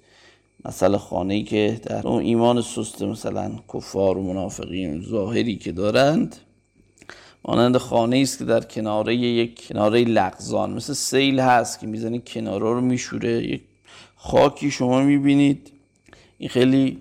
مثل 0.64 0.96
خانه 0.96 1.42
که 1.42 1.80
در 1.82 2.08
اون 2.08 2.22
ایمان 2.22 2.62
سست 2.62 3.02
مثلا 3.02 3.50
کفار 3.74 4.18
و 4.18 4.22
منافقین 4.22 5.02
ظاهری 5.02 5.56
که 5.56 5.72
دارند 5.72 6.36
مانند 7.48 7.76
خانه 7.76 8.18
است 8.18 8.38
که 8.38 8.44
در 8.44 8.60
کناره 8.60 9.14
یک 9.14 9.66
کناره 9.66 10.04
لغزان 10.04 10.72
مثل 10.72 10.92
سیل 10.92 11.40
هست 11.40 11.80
که 11.80 11.86
می‌زنی 11.86 12.22
کناره 12.26 12.64
رو 12.64 12.80
میشوره. 12.80 13.32
یک 13.32 13.60
خاکی 14.16 14.70
شما 14.70 15.02
می‌بینید. 15.02 15.70
این 16.38 16.48
خیلی 16.48 16.98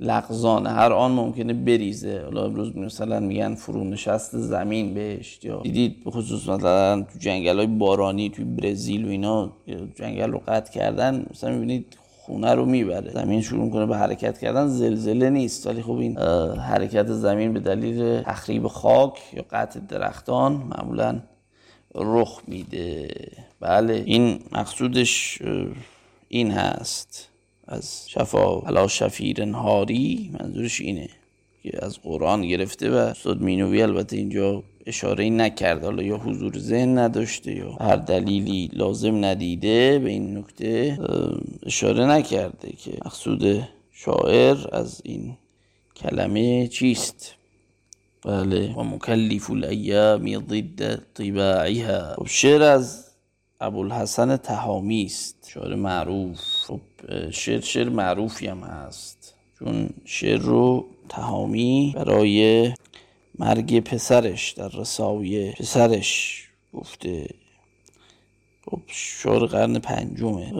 لغزانه. 0.00 0.70
هر 0.70 0.92
آن 0.92 1.12
ممکنه 1.12 1.52
بریزه. 1.52 2.22
حالا 2.24 2.44
امروز 2.44 2.76
مثلا 2.76 3.20
میگن 3.20 3.54
فرونشست 3.54 4.36
زمین 4.36 4.94
بهش. 4.94 5.38
یا 5.42 5.60
دیدید 5.62 6.04
به 6.04 6.10
خصوص 6.10 6.48
مثلا 6.48 7.02
تو 7.02 7.18
جنگل 7.18 7.56
های 7.56 7.66
بارانی 7.66 8.30
توی 8.30 8.44
برزیل 8.44 9.04
و 9.04 9.08
اینا 9.08 9.52
جنگل 9.94 10.30
رو 10.30 10.42
قطع 10.48 10.72
کردن. 10.72 11.26
مثلا 11.30 11.50
می‌بینید 11.50 11.96
خونه 12.30 12.54
رو 12.54 12.64
می‌بره. 12.64 13.10
زمین 13.10 13.40
شروع 13.40 13.64
می‌کنه 13.64 13.86
به 13.86 13.96
حرکت 13.96 14.38
کردن. 14.38 14.66
زلزله 14.66 15.30
نیست. 15.30 15.66
ولی 15.66 15.82
خب 15.82 15.92
این 15.92 16.18
حرکت 16.58 17.06
زمین 17.06 17.52
به 17.52 17.60
دلیل 17.60 18.22
تخریب 18.22 18.66
خاک 18.66 19.18
یا 19.32 19.44
قطع 19.50 19.80
درختان 19.80 20.52
معمولا 20.52 21.20
رخ 21.94 22.40
میده. 22.46 23.08
بله. 23.60 24.02
این 24.06 24.40
مقصودش 24.52 25.38
این 26.28 26.50
هست. 26.50 27.28
از 27.68 28.10
شفا 28.10 28.58
علا 28.58 28.86
شفیر 28.88 29.42
هاری 29.42 30.30
منظورش 30.40 30.80
اینه 30.80 31.08
که 31.62 31.84
از 31.84 31.98
قرآن 31.98 32.42
گرفته 32.42 32.90
و 32.90 32.94
استاد 32.94 33.40
مینوی. 33.40 33.82
البته 33.82 34.16
اینجا 34.16 34.62
اشاره 34.86 35.30
نکرد 35.30 35.84
حالا 35.84 36.02
یا 36.02 36.16
حضور 36.16 36.58
ذهن 36.58 36.98
نداشته 36.98 37.54
یا 37.54 37.72
هر 37.72 37.96
دلیلی 37.96 38.70
لازم 38.72 39.24
ندیده 39.24 39.98
به 39.98 40.10
این 40.10 40.38
نکته 40.38 40.98
اشاره 41.66 42.06
نکرده 42.06 42.72
که 42.72 42.92
مقصود 43.06 43.68
شاعر 43.92 44.56
از 44.72 45.00
این 45.04 45.36
کلمه 45.96 46.68
چیست. 46.68 47.34
بله. 48.24 48.74
و 48.74 48.82
مکلف 48.82 49.50
الایام 49.50 50.46
ضد 50.48 51.00
طباعها. 51.14 52.14
خب 52.14 52.26
شعر 52.26 52.62
از 52.62 53.10
ابوالحسن 53.60 54.36
تهامی 54.36 55.04
است. 55.04 55.50
شعر 55.54 55.74
معروف. 55.74 56.38
خب 56.40 56.80
شعر 57.30 57.60
شعر 57.60 57.88
معروفی 57.88 58.46
هم 58.46 58.60
هست. 58.60 59.34
چون 59.58 59.90
شعر 60.04 60.38
رو 60.38 60.86
تهامی 61.08 61.92
برای 61.96 62.72
مرگ 63.40 63.80
پسرش 63.80 64.50
در 64.50 64.68
رساوی 64.68 65.52
پسرش 65.52 66.42
گفته 66.74 67.34
خب 68.64 68.80
شعر 68.86 69.46
قرن 69.46 69.78
پنجمه 69.78 70.52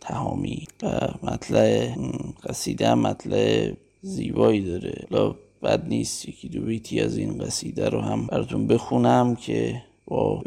تهامی. 0.00 0.66
و 0.82 1.08
مطلع 1.22 1.94
قصیده 2.48 2.88
هم 2.88 2.98
مطلع 2.98 3.72
زیبایی 4.02 4.60
داره. 4.60 5.06
لا 5.10 5.36
بد 5.62 5.88
نیست 5.88 6.28
یکی 6.28 6.48
دو 6.48 6.60
بیتی 6.60 7.00
از 7.00 7.18
این 7.18 7.38
قصیده 7.38 7.88
رو 7.88 8.00
هم 8.00 8.26
براتون 8.26 8.66
بخونم 8.66 9.36
که 9.36 9.82
با 10.06 10.42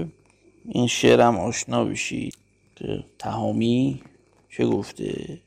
این 0.66 0.88
شعرم 0.88 1.40
آشنا 1.40 1.86
بشید. 1.86 2.38
تهامی 3.20 4.02
چه 4.50 4.66
گفته؟ 4.66 5.40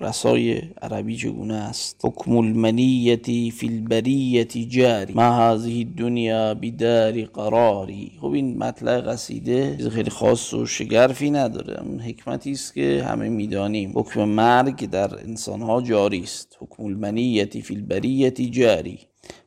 رسای 0.00 0.62
عربی 0.82 1.16
چگونه 1.16 1.54
است؟ 1.54 2.00
حکم 2.04 2.36
المنیتی 2.36 3.50
فی 3.50 3.68
البریتی 3.68 4.66
جاری. 4.66 5.14
ما 5.14 5.32
هذه 5.32 5.84
دنیا 5.84 6.54
بدار 6.54 7.22
قراری. 7.22 8.12
خب 8.20 8.32
این 8.32 8.58
مطلع 8.58 9.00
قصیده 9.00 9.76
چیز 9.76 9.88
خیلی 9.88 10.10
خاص 10.10 10.54
و 10.54 10.66
شگرفی 10.66 11.30
نداره. 11.30 11.82
اون 11.82 12.00
حکمتی 12.00 12.50
است 12.50 12.74
که 12.74 13.04
همه 13.08 13.28
می‌دانیم. 13.28 13.92
حکم 13.94 14.24
مرگ 14.24 14.90
در 14.90 15.18
انسانها 15.18 15.82
جاری 15.82 16.20
است. 16.20 16.56
حکم 16.60 16.84
المنیتی 16.84 17.62
فی 17.62 17.74
البریتی 17.74 18.50
جاری. 18.50 18.98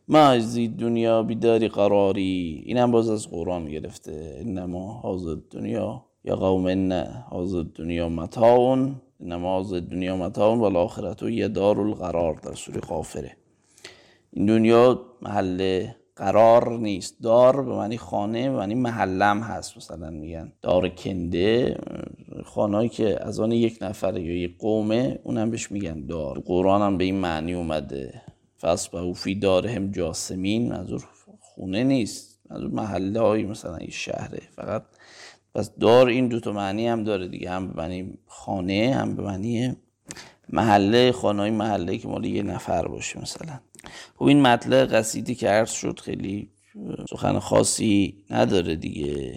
ما 0.08 0.20
از 0.20 0.58
دنیا 0.58 1.24
بیداری 1.24 1.68
قراری. 1.68 2.64
اینم 2.66 2.92
باز 2.92 3.10
از 3.10 3.30
قرآن 3.30 3.66
گرفته. 3.66 4.38
انما 4.40 4.94
حاضر 4.94 5.36
دنیا 5.52 6.06
یا 6.26 6.36
قوم 6.36 6.66
ان 6.66 6.92
حاضر 7.30 7.64
دنیا 7.76 8.10
متاون 8.10 8.96
نماز 9.24 9.74
دنیا 9.74 10.18
متاون 10.18 10.60
و 10.60 10.64
الاخرت 10.64 11.24
و 11.24 11.30
یه 11.30 11.48
دار 11.48 11.80
القرار 11.80 12.34
در 12.34 12.54
سوری 12.54 12.80
قافره 12.80 13.38
این 14.32 14.46
دنیا 14.46 15.02
محل 15.22 15.88
قرار 16.16 16.78
نیست. 16.78 17.22
دار 17.22 17.64
به 17.64 17.72
معنی 17.72 17.98
خانه 17.98 18.50
به 18.50 18.56
معنی 18.56 18.76
محلم 18.76 19.40
هست 19.40 19.78
مثلا 19.78 20.10
میگن. 20.10 20.52
دار 20.62 20.90
کنده 20.90 21.78
خانهایی 22.46 22.90
که 22.90 23.26
از 23.26 23.40
آن 23.40 23.52
یک 23.52 23.78
نفر 23.82 24.18
یا 24.18 24.38
یک 24.38 24.58
قومه 24.58 25.20
اونم 25.24 25.52
بهش 25.52 25.72
میگن 25.72 26.06
دار. 26.06 26.40
قرآن 26.40 26.82
هم 26.82 26.98
به 26.98 27.04
این 27.04 27.16
معنی 27.16 27.54
اومده. 27.54 28.22
فاسبحوا 28.58 29.14
فی 29.14 29.36
دارهم 29.36 29.92
جاسمین. 29.92 30.70
منظور 30.70 31.06
خونه 31.40 31.84
نیست. 31.84 32.40
منظور 32.50 32.70
محله 32.70 33.20
های 33.20 33.44
مثلا 33.44 33.76
این 33.76 33.90
شهره. 33.90 34.42
فقط 34.56 34.84
پس 35.56 35.72
دار 35.80 36.08
این 36.08 36.28
دو 36.28 36.40
تا 36.40 36.52
معنی 36.52 36.88
هم 36.88 37.04
داره 37.04 37.28
دیگه 37.28 37.50
هم 37.50 37.68
به 37.68 37.74
معنی 37.82 38.18
خانه 38.28 38.96
هم 38.96 39.16
به 39.16 39.24
معنی 39.24 39.76
محله 40.50 41.12
خانه 41.12 41.50
محله 41.50 41.98
که 41.98 42.08
مال 42.08 42.26
یه 42.26 42.44
نفر 42.44 42.88
باشه 42.88 43.22
مثلا. 43.22 43.60
خب 44.16 44.24
این 44.24 44.42
مطلع 44.42 44.86
قصیدی 44.86 45.36
که 45.36 45.48
عرض 45.48 45.72
شد 45.72 46.00
خیلی 46.00 46.50
سخن 47.10 47.40
خاصی 47.40 48.16
نداره 48.30 48.76
دیگه. 48.76 49.36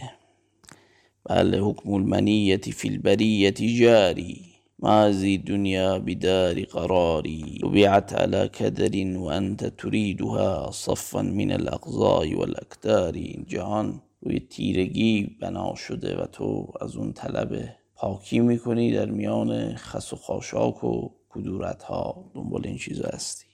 بله 1.24 1.59
حکم 1.59 1.92
المنیتی 1.92 2.72
فی 2.72 2.88
البریتی 2.88 3.79
جاری 3.79 4.42
ما 4.79 5.12
زی 5.12 5.38
دنیا 5.38 5.98
بدار 5.98 6.62
قراری. 6.62 7.59
طبیعت 7.62 8.12
على 8.12 8.48
کدر 8.48 9.18
و 9.18 9.24
انت 9.24 9.76
تریدها 9.76 10.70
صفا 10.72 11.22
من 11.22 11.52
الاقضاء 11.52 12.37
والاکتار 12.37 13.18
جهان 13.46 14.02
روی 14.27 14.41
تیرگی 14.41 15.37
بنا 15.41 15.75
شده 15.75 16.17
و 16.17 16.27
تو 16.27 16.73
از 16.81 16.97
اون 16.97 17.12
طلب 17.12 17.69
پاکی 17.95 18.41
می‌کنی 18.41 18.93
در 18.93 19.11
میان 19.11 19.75
خس 19.75 20.12
و 20.12 20.17
خاشاک 20.17 20.85
و 20.85 21.11
کدورت 21.29 21.83
ها 21.83 22.31
دنبال 22.35 22.67
این 22.67 22.79
چیزا 22.79 23.09
هستی. 23.12 23.47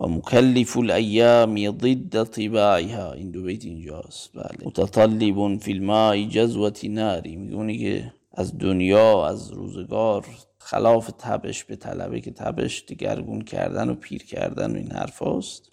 و 0.00 0.06
مکلف 0.06 0.76
الایام 0.76 1.78
ضد 1.78 2.24
طباعها. 2.24 3.12
این 3.12 3.30
دو 3.30 3.42
بیت 3.42 3.64
اینجاست. 3.64 4.32
بله. 4.34 4.66
متطلب 4.66 5.58
فی 5.58 5.72
الماء 5.72 6.24
جزوة 6.24 6.72
ناری 6.84 7.36
میگونی 7.36 7.78
که 7.78 8.12
از 8.34 8.58
دنیا 8.58 9.26
از 9.26 9.50
روزگار 9.50 10.26
خلاف 10.58 11.10
تبش 11.18 11.64
به 11.64 11.76
طلبه 11.76 12.20
که 12.20 12.30
تبش 12.30 12.84
دگرگون 12.88 13.42
کردن 13.42 13.88
و 13.88 13.94
پیر 13.94 14.24
کردن 14.24 14.72
و 14.72 14.76
این 14.76 14.92
حرف 14.92 15.22
هست. 15.22 15.72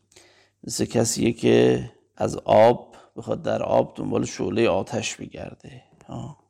مثل 0.64 0.86
کسیه 0.86 1.34
که 1.34 1.90
از 2.18 2.38
آب 2.46 2.87
بخواد 3.18 3.42
در 3.42 3.64
آب 3.64 3.94
دنبال 3.96 4.26
شعله 4.26 4.70
آتش 4.70 5.16
بگرده. 5.16 5.82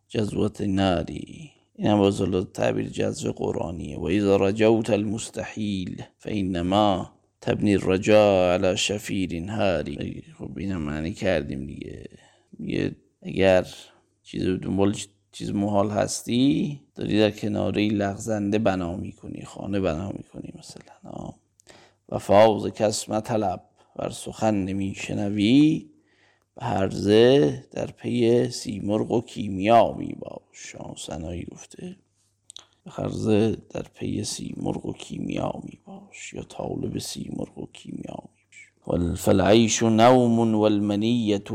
جزوت 0.07 0.61
ناری. 0.61 1.51
این 1.75 1.87
هم 1.87 1.97
باز 1.97 2.21
تعبیر 2.53 2.89
جزو 2.89 3.31
قرآنیه. 3.31 3.99
و 3.99 4.05
اذا 4.05 4.35
رجوت 4.35 4.89
المستحیل 4.89 6.03
فإنما 6.17 7.11
تبنی 7.41 7.75
الرجاء 7.75 8.53
على 8.53 8.77
شفیر 8.77 9.49
هاری 9.49 10.23
خب 10.37 10.57
اینم 10.57 10.81
معنی 10.81 11.13
کردیم 11.13 11.67
دیگه. 11.67 12.05
میگه 12.59 12.95
اگر 13.21 13.67
چیز 14.23 14.43
دنبال 14.45 14.95
چیز 15.31 15.51
محال 15.51 15.89
هستی 15.89 16.81
داری 16.95 17.19
در 17.19 17.31
کناره 17.31 17.87
لغزنده 17.87 18.59
بنا 18.59 18.95
می‌کنی 18.95 19.43
خانه 19.45 19.79
بنا 19.79 20.11
می‌کنی 20.11 20.53
مثلا. 20.59 21.33
و 22.09 22.17
فاوز 22.17 22.67
کس 22.67 23.09
مطلب 23.09 23.63
بر 23.95 24.09
سخن 24.09 24.55
نمیشنوی 24.55 25.85
هرزه 26.61 27.63
در 27.71 27.85
پی 27.85 28.49
سیمرغ 28.49 29.11
و 29.11 29.21
کیمیا 29.21 29.93
می 29.93 30.15
باش. 30.19 30.75
سنایی 30.97 31.45
گفته. 31.51 31.95
هرزه 32.87 33.57
در 33.69 33.85
پی 33.93 34.23
سیمرغ 34.23 34.85
و 34.85 34.93
کیمیا 34.93 35.53
می 35.63 35.79
باش. 35.85 36.33
یا 36.33 36.43
طالب 36.43 36.97
سیمرغ 36.97 37.57
و 37.57 37.65
کیمیا 37.73 38.17
می 38.23 38.41
باش. 38.85 39.19
فالعیش 39.19 39.83
نوم 39.83 40.55
والمنیت 40.55 41.47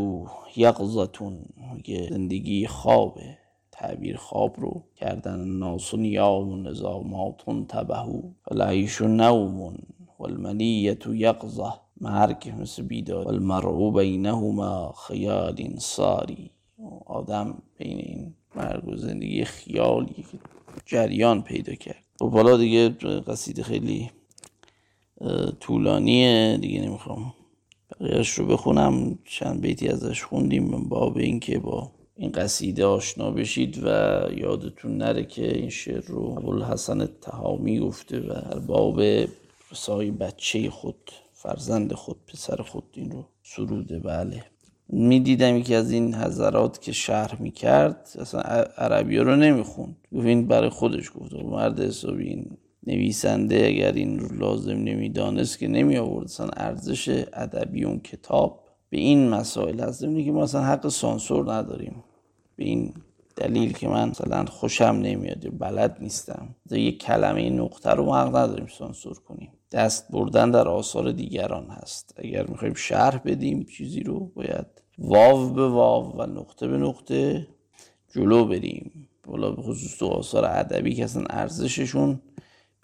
یقظتون 0.57 1.45
میگه 1.75 2.09
زندگی 2.11 2.67
خوابه. 2.67 3.38
تعبیر 3.73 4.17
خواب 4.17 4.61
رو 4.61 4.83
کردن 4.97 5.45
ناس 5.45 5.95
و 5.95 5.97
نیام 5.97 6.49
و 6.49 6.57
نظامات 6.57 7.67
تبهو. 7.69 8.23
فالعیش 8.45 9.01
نوم 9.01 9.79
والمنیت 10.19 11.07
یقظه 11.07 11.82
مرگ 12.03 12.55
مثل 12.61 12.83
بیدار 12.83 13.25
والمرعو 13.27 13.91
بینهما 13.91 14.95
خیال 15.07 15.77
ساری. 15.79 16.51
آدم 17.07 17.62
بین 17.79 17.99
این 17.99 18.35
مرگ 18.57 18.88
و 18.88 18.97
زندگی 18.97 19.45
خیالی 19.45 20.25
جریان 20.87 21.43
پیدا 21.43 21.75
کرد. 21.75 22.05
و 22.21 22.25
خب 22.25 22.31
بالا 22.31 22.57
دیگه 22.57 22.88
قصید 23.27 23.62
خیلی 23.62 24.11
طولانیه. 25.61 26.59
دیگه 26.61 26.81
نمی‌خوام 26.81 27.35
بقیهش 28.01 28.31
رو 28.31 28.47
بخونم. 28.47 29.19
چند 29.25 29.61
بیتی 29.61 29.88
ازش 29.88 30.23
خوندیم 30.23 30.65
من 30.65 30.88
باب 30.88 31.17
این 31.17 31.41
که 31.41 31.59
با 31.59 31.91
این 32.17 32.33
قصیده 32.33 32.85
آشنا 32.85 33.31
بشید 33.31 33.85
و 33.85 33.88
یادتون 34.37 34.97
نره 34.97 35.25
که 35.25 35.59
این 35.59 35.71
شعر 35.71 36.05
رو 36.07 36.23
ابوالحسن 36.23 37.07
تهامی 37.07 37.81
گفته 37.81 38.21
و 38.21 38.61
باب 38.61 39.01
رسای 39.73 40.11
بچه 40.11 40.71
خود. 40.71 41.11
فرزند 41.42 41.92
خود 41.92 42.16
پسر 42.26 42.57
خود 42.57 42.85
این 42.92 43.11
رو 43.11 43.24
سروده 43.42 43.98
بله. 43.98 44.44
می‌دیدم 44.88 45.57
یکی 45.57 45.74
از 45.74 45.90
این 45.90 46.14
حضرات 46.14 46.83
که 46.83 46.92
شرح 46.92 47.42
می‌کرد 47.42 48.09
اصلا 48.20 48.40
عربی 48.78 49.18
رو 49.18 49.37
نمی‌خوند. 49.37 49.96
گفت 50.14 50.26
این 50.26 50.46
برای 50.46 50.68
خودش 50.70 51.11
گفت. 51.14 51.33
مرد 51.33 51.81
حسابی 51.81 52.28
این 52.28 52.57
نویسنده 52.87 53.66
اگر 53.66 53.92
این 53.92 54.18
رو 54.18 54.37
لازم 54.37 54.76
نمی‌دانست 54.76 55.59
که 55.59 55.68
نمی 55.68 55.96
آورد 55.96 56.24
اصلا 56.24 56.48
ارزش 56.57 57.24
ادبی 57.33 57.85
اون 57.85 58.00
کتاب 58.00 58.61
به 58.90 58.98
این 58.98 59.28
مسائل 59.28 59.81
هست 59.81 60.00
که 60.00 60.33
ما 60.33 60.42
اصلا 60.42 60.62
حق 60.62 60.88
سانسور 60.88 61.55
نداریم. 61.55 62.05
به 62.57 62.64
این 62.64 62.94
دلیل 63.37 63.72
که 63.72 63.88
من 63.88 64.09
مثلا 64.09 64.44
خوشم 64.44 64.85
نمیاد 64.85 65.59
بلد 65.59 65.96
نیستم. 66.00 66.55
یک 66.70 67.02
کلمه 67.02 67.50
نقطه 67.50 67.90
رو 67.90 68.05
ما 68.05 68.18
حق 68.18 68.37
نداریم 68.37 68.66
سانسور 68.66 69.18
کنیم. 69.18 69.52
دست 69.73 70.07
بردن 70.11 70.51
در 70.51 70.69
آثار 70.69 71.13
دیگران 71.13 71.71
هست. 71.71 72.15
اگر 72.17 72.47
می‌خوایم 72.47 72.75
شرح 72.75 73.19
بدیم 73.19 73.65
چیزی 73.65 74.01
رو 74.01 74.27
باید 74.27 74.67
واو 74.99 75.51
به 75.51 75.69
واو 75.69 76.13
و 76.13 76.27
نقطه 76.27 76.69
به 76.69 76.77
نقطه 76.77 77.49
جلو 78.15 78.45
بریم. 78.45 79.09
بالا 79.25 79.51
به 79.51 79.63
خصوص 79.63 79.99
تو 79.99 80.07
آثار 80.07 80.45
ادبی 80.45 80.95
که 80.95 81.05
اصلا 81.05 81.25
ارزششون 81.31 82.21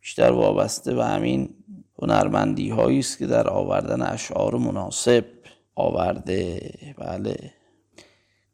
بیشتر 0.00 0.30
وابسته 0.30 0.94
به 0.94 1.04
همین 1.04 1.54
هنرمندی 1.98 2.68
هایی 2.68 2.98
است 2.98 3.18
که 3.18 3.26
در 3.26 3.48
آوردن 3.48 4.02
اشعار 4.02 4.56
مناسب 4.56 5.24
آورده. 5.74 6.70
بله. 6.98 7.52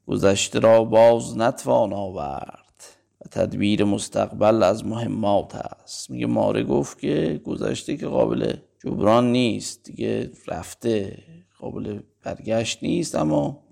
گذشته 0.07 0.59
را 0.59 0.85
باز 0.85 1.39
نتوان 1.39 1.93
آورد. 1.93 2.64
تدبیر 3.31 3.85
مستقبل 3.85 4.63
از 4.63 4.87
مهمات 4.87 5.55
است 5.55 6.11
میگه 6.11 6.27
ماره 6.27 6.63
گفت 6.63 6.99
که 6.99 7.41
گذشته 7.45 7.97
که 7.97 8.07
قابل 8.07 8.53
جبران 8.85 9.33
نیست 9.33 9.85
دیگه 9.85 10.31
رفته 10.49 11.19
قابل 11.59 12.01
برگشت 12.23 12.83
نیست 12.83 13.15
اما 13.15 13.65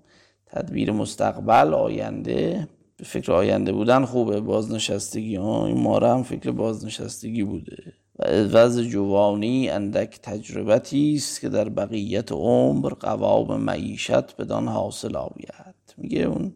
تدبیر 0.45 0.91
مستقبل 0.91 1.73
آینده 1.73 2.67
به 2.97 3.03
فکر 3.03 3.31
آینده 3.31 3.71
بودن 3.71 4.05
خوبه. 4.05 4.41
بازنشستگی 4.41 5.35
ها 5.35 5.65
این 5.65 5.81
ماره 5.81 6.09
هم 6.09 6.23
فکر 6.23 6.51
بازنشستگی 6.51 7.43
بوده. 7.43 7.93
و 8.19 8.23
وضع 8.43 8.83
جوانی 8.83 9.69
اندک 9.69 10.19
تجربتی 10.21 11.13
است 11.15 11.41
که 11.41 11.49
در 11.49 11.69
بقیت 11.69 12.31
عمر 12.31 12.89
قوام 12.89 13.61
معیشت 13.61 14.37
بدان 14.37 14.67
حاصل 14.67 15.15
آوید 15.15 15.95
میگه 15.97 16.21
اون 16.21 16.55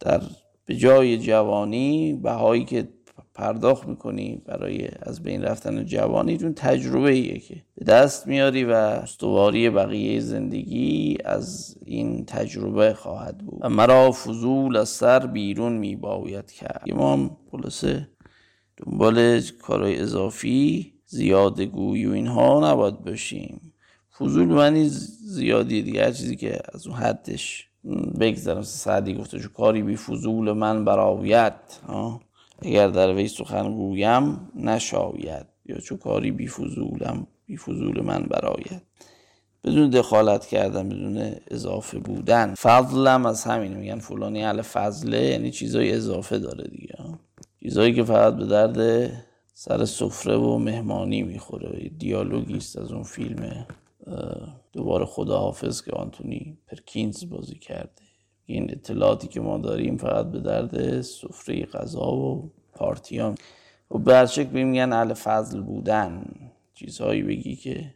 در 0.00 0.20
به 0.66 0.76
جای 0.76 1.18
جوانی 1.18 2.20
بهایی 2.22 2.64
که 2.64 2.88
پرداخت 3.34 3.88
می‌کنی 3.88 4.42
برای 4.46 4.88
از 5.02 5.22
بین 5.22 5.42
رفتن 5.42 5.84
جوانیتون 5.84 6.54
تجربه 6.54 7.10
ایه 7.10 7.38
که 7.38 7.62
به 7.74 7.84
دست 7.84 8.26
میاری 8.26 8.64
و 8.64 8.70
استواری 8.72 9.70
بقیه 9.70 10.20
زندگی 10.20 11.18
از 11.24 11.76
این 11.84 12.24
تجربه 12.24 12.94
خواهد 12.94 13.38
بود. 13.38 13.58
و 13.62 13.68
مرا 13.68 14.12
فضول 14.12 14.76
از 14.76 14.88
سر 14.88 15.26
بیرون 15.26 15.72
میباید 15.72 16.50
کرد. 16.50 16.84
ما 16.94 17.12
هم 17.12 17.36
خلاصه 17.50 18.08
دنبال 18.76 19.40
کارهای 19.40 20.00
اضافی 20.00 20.92
زیاد 21.06 21.60
گویی 21.60 22.06
و 22.06 22.12
اینها 22.12 22.72
نباید 22.72 23.04
باشیم. 23.04 23.72
فضول 24.18 24.48
معنی 24.48 24.88
زیادی 25.24 25.82
دیگه 25.82 26.04
هر 26.04 26.10
چیزی 26.10 26.36
که 26.36 26.58
از 26.74 26.86
اون 26.86 26.96
حدش 26.96 27.68
بگذرم. 28.20 28.62
سعدی 28.62 29.14
گفته 29.14 29.38
چو 29.38 29.48
کاری 29.48 29.82
بی 29.82 29.96
فضول 29.96 30.52
من 30.52 30.84
براویت 30.84 31.54
اگر 32.62 32.88
در 32.88 33.14
وی 33.14 33.28
سخن 33.28 33.74
گویم 33.74 34.50
نشاید. 34.54 35.46
یا 35.66 35.78
چو 35.78 35.96
کاری 35.96 36.30
بی 36.30 36.48
فضولم 36.48 37.26
بی 37.46 37.56
فضول 37.56 38.00
من 38.00 38.22
براید 38.22 38.82
بدون 39.64 39.90
دخالت 39.90 40.46
کردن 40.46 40.88
بدون 40.88 41.34
اضافه 41.50 41.98
بودن. 41.98 42.54
فضلم 42.54 43.26
از 43.26 43.44
همین 43.44 43.76
میگن. 43.76 43.98
فلانی 43.98 44.44
اهل 44.44 44.62
فضله 44.62 45.22
یعنی 45.22 45.50
چیزای 45.50 45.92
اضافه 45.92 46.38
داره 46.38 46.68
دیگه. 46.68 46.94
چیزایی 47.62 47.94
که 47.94 48.04
فقط 48.04 48.34
به 48.34 48.46
درد 48.46 49.10
سر 49.54 49.84
سفره 49.84 50.36
و 50.36 50.58
مهمانی 50.58 51.22
می‌خوره. 51.22 51.90
دیالوگی 51.98 52.56
است 52.56 52.78
از 52.78 52.92
اون 52.92 53.02
فیلم 53.02 53.66
دوباره 54.74 55.04
خداحافظ 55.04 55.82
که 55.82 55.92
آنتونی 55.92 56.58
پرکینز 56.66 57.28
بازی 57.28 57.58
کرده. 57.58 58.02
این 58.46 58.70
اطلاعاتی 58.70 59.28
که 59.28 59.40
ما 59.40 59.58
داریم 59.58 59.96
فقط 59.96 60.26
به 60.26 60.40
درد 60.40 61.00
سفره 61.00 61.64
غذا 61.64 62.12
و 62.12 62.52
پارتیان 62.72 63.34
و 63.90 63.98
به 63.98 64.26
شکل 64.26 64.62
میگن 64.62 64.92
اهل 64.92 65.14
فضل 65.14 65.60
بودن. 65.60 66.24
چیزهایی 66.74 67.22
بگی 67.22 67.56
که 67.56 67.94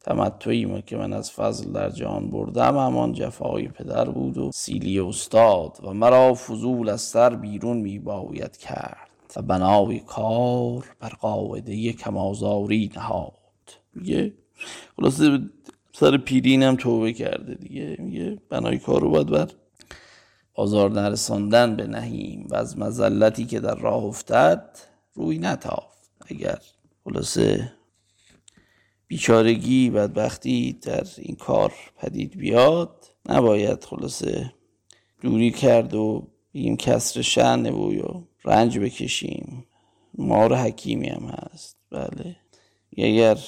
تمتعی 0.00 0.64
ما 0.64 0.80
که 0.80 0.96
من 0.96 1.12
از 1.12 1.32
فضل 1.32 1.72
در 1.72 1.90
جهان 1.90 2.30
بردم 2.30 2.76
همان 2.78 3.12
جفای 3.12 3.68
پدر 3.68 4.04
بود 4.04 4.38
و 4.38 4.50
سیلی 4.54 5.00
استاد 5.00 5.78
و 5.82 5.94
مرا 5.94 6.34
فضول 6.34 6.88
از 6.88 7.00
سر 7.00 7.34
بیرون 7.34 7.76
میباید 7.76 8.56
کرد 8.56 9.10
و 9.36 9.42
بنای 9.42 10.00
کار 10.00 10.96
بر 11.00 11.08
قاعده 11.08 11.92
کمازاری 11.92 12.90
نهاد. 12.96 13.32
میگه؟ 13.94 14.32
خلاصه 14.96 15.38
سر 15.98 16.16
پیرینم 16.16 16.76
توبه 16.76 17.12
کرده 17.12 17.54
دیگه. 17.54 17.96
میگه 17.98 18.38
بنای 18.48 18.78
کار 18.78 19.00
رو 19.00 19.10
باید 19.10 19.26
بر 19.26 19.50
آزار 20.54 20.90
نرساندن 20.90 21.76
به 21.76 21.86
نهیم 21.86 22.46
و 22.50 22.54
از 22.54 22.78
مزلتی 22.78 23.44
که 23.44 23.60
در 23.60 23.74
راه 23.74 24.04
افتد 24.04 24.78
روی 25.14 25.38
نتافت. 25.38 26.10
اگر 26.26 26.58
خلاصه 27.04 27.72
بیچارگی 29.06 29.90
بدبختی 29.90 30.72
در 30.72 31.06
این 31.18 31.36
کار 31.36 31.72
پدید 31.96 32.36
بیاد 32.36 33.04
نباید 33.28 33.84
خلاصه 33.84 34.52
دوری 35.22 35.50
کرد 35.50 35.94
و 35.94 36.28
بگیم 36.54 36.76
کسر 36.76 37.22
شنه 37.22 37.70
و 37.70 37.92
یا 37.92 38.22
رنج 38.44 38.78
بکشیم. 38.78 39.66
مار 40.18 40.54
حکیمی 40.54 41.08
هم 41.08 41.24
هست. 41.24 41.76
بله. 41.90 42.36
اگر 42.98 43.38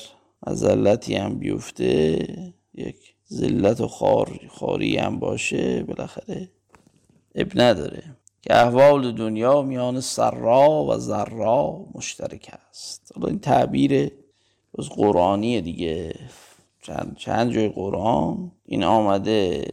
مزلتی 0.46 1.14
هم 1.14 1.38
بیفته 1.38 2.26
یک 2.74 3.14
ذلت 3.32 3.80
و 3.80 3.88
خار 3.88 4.40
خاری 4.50 4.96
هم 4.96 5.18
باشه 5.18 5.82
بالاخره 5.82 6.48
اب 7.34 7.48
نداره. 7.54 8.02
که 8.42 8.56
احوال 8.56 9.12
دنیا 9.12 9.62
میان 9.62 10.00
سرا 10.00 10.84
و 10.84 10.98
ذرا 10.98 11.86
مشترک 11.94 12.50
است. 12.70 13.12
حالا 13.14 13.28
این 13.28 13.38
تعبیر 13.38 14.12
از 14.78 14.88
قرآنی 14.88 15.60
دیگه. 15.60 16.14
چند, 16.82 17.16
چند 17.16 17.52
جای 17.52 17.68
قرآن 17.68 18.52
این 18.64 18.84
آمده 18.84 19.64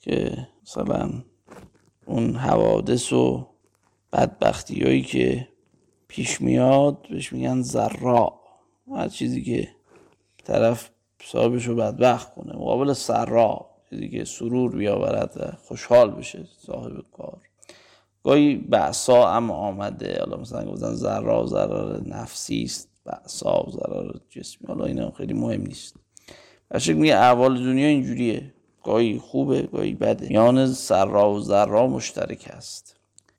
که 0.00 0.48
مثلا 0.62 1.10
اون 2.06 2.36
حوادث 2.36 3.12
و 3.12 3.46
بدبختی 4.12 4.84
هایی 4.84 5.02
که 5.02 5.48
پیش 6.08 6.40
میاد 6.40 7.06
بهش 7.10 7.32
میگن 7.32 7.62
ذرا. 7.62 8.40
هر 8.94 9.08
چیزی 9.08 9.42
که 9.42 9.68
طرف 10.48 10.90
صاحبش 11.24 11.64
رو 11.66 11.74
بدبخت 11.74 12.34
کنه 12.34 12.56
مقابل 12.56 12.92
سرا 12.92 13.66
چیزی 13.90 14.08
که 14.08 14.24
سرور 14.24 14.76
بیاورد 14.76 15.32
و 15.36 15.56
خوشحال 15.66 16.10
بشه 16.10 16.44
صاحب 16.66 17.04
کار. 17.16 17.38
گاهی 18.24 18.56
بعصا 18.56 19.30
هم 19.30 19.50
آمده 19.50 20.18
حالا 20.20 20.36
مثلا 20.36 20.64
گفتن 20.64 20.94
ذرا 20.94 21.46
ضرر 21.46 22.00
نفسی 22.06 22.62
است 22.62 22.88
بعصا 23.04 23.66
ضرر 23.70 24.12
جسمی 24.30 24.68
حالا 24.68 24.84
اینا 24.84 25.10
خیلی 25.10 25.34
مهم 25.34 25.60
نیست. 25.62 25.96
بشک 26.70 26.90
میگه 26.94 27.16
احوال 27.16 27.64
دنیا 27.64 27.86
اینجوریه. 27.86 28.54
گاهی 28.84 29.18
خوبه 29.18 29.62
گاهی 29.62 29.94
بده. 29.94 30.28
میان 30.28 30.72
سرا 30.72 31.30
و 31.30 31.40
ذرا 31.40 31.86
مشترک 31.86 32.50
است. 32.50 32.96